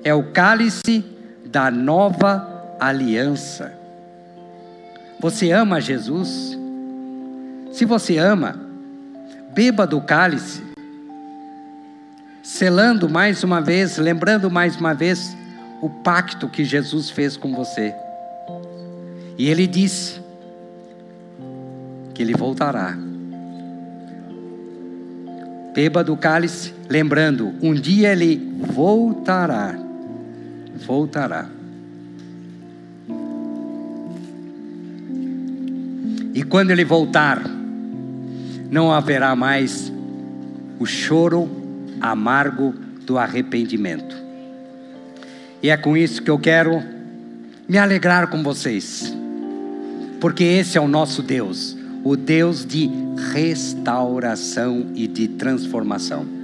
é 0.03 0.13
o 0.13 0.31
cálice 0.31 1.03
da 1.47 1.71
nova 1.71 2.75
aliança. 2.79 3.73
Você 5.19 5.51
ama 5.51 5.81
Jesus? 5.81 6.55
Se 7.71 7.85
você 7.85 8.19
ama, 8.19 8.59
beba 9.51 9.87
do 9.87 9.99
cálice 9.99 10.74
selando 12.45 13.09
mais 13.09 13.43
uma 13.43 13.59
vez, 13.59 13.97
lembrando 13.97 14.51
mais 14.51 14.77
uma 14.77 14.93
vez 14.93 15.35
o 15.81 15.89
pacto 15.89 16.47
que 16.47 16.63
Jesus 16.63 17.09
fez 17.09 17.35
com 17.35 17.55
você. 17.55 17.93
E 19.35 19.49
ele 19.49 19.65
disse 19.65 20.21
que 22.13 22.21
ele 22.21 22.35
voltará. 22.35 22.95
Beba 25.73 26.03
do 26.03 26.15
cálice, 26.15 26.71
lembrando, 26.87 27.51
um 27.63 27.73
dia 27.73 28.11
ele 28.11 28.37
voltará. 28.59 29.75
Voltará. 30.85 31.49
E 36.31 36.43
quando 36.43 36.69
ele 36.69 36.85
voltar, 36.85 37.41
não 38.69 38.91
haverá 38.91 39.35
mais 39.35 39.91
o 40.79 40.85
choro 40.85 41.64
amargo 42.01 42.73
do 43.05 43.17
arrependimento. 43.17 44.15
E 45.61 45.69
é 45.69 45.77
com 45.77 45.95
isso 45.95 46.21
que 46.21 46.29
eu 46.29 46.37
quero 46.37 46.83
me 47.67 47.77
alegrar 47.77 48.27
com 48.27 48.43
vocês, 48.43 49.13
porque 50.19 50.43
esse 50.43 50.77
é 50.77 50.81
o 50.81 50.87
nosso 50.87 51.23
Deus, 51.23 51.75
o 52.03 52.15
Deus 52.15 52.65
de 52.65 52.89
restauração 53.33 54.91
e 54.93 55.07
de 55.07 55.27
transformação. 55.27 56.34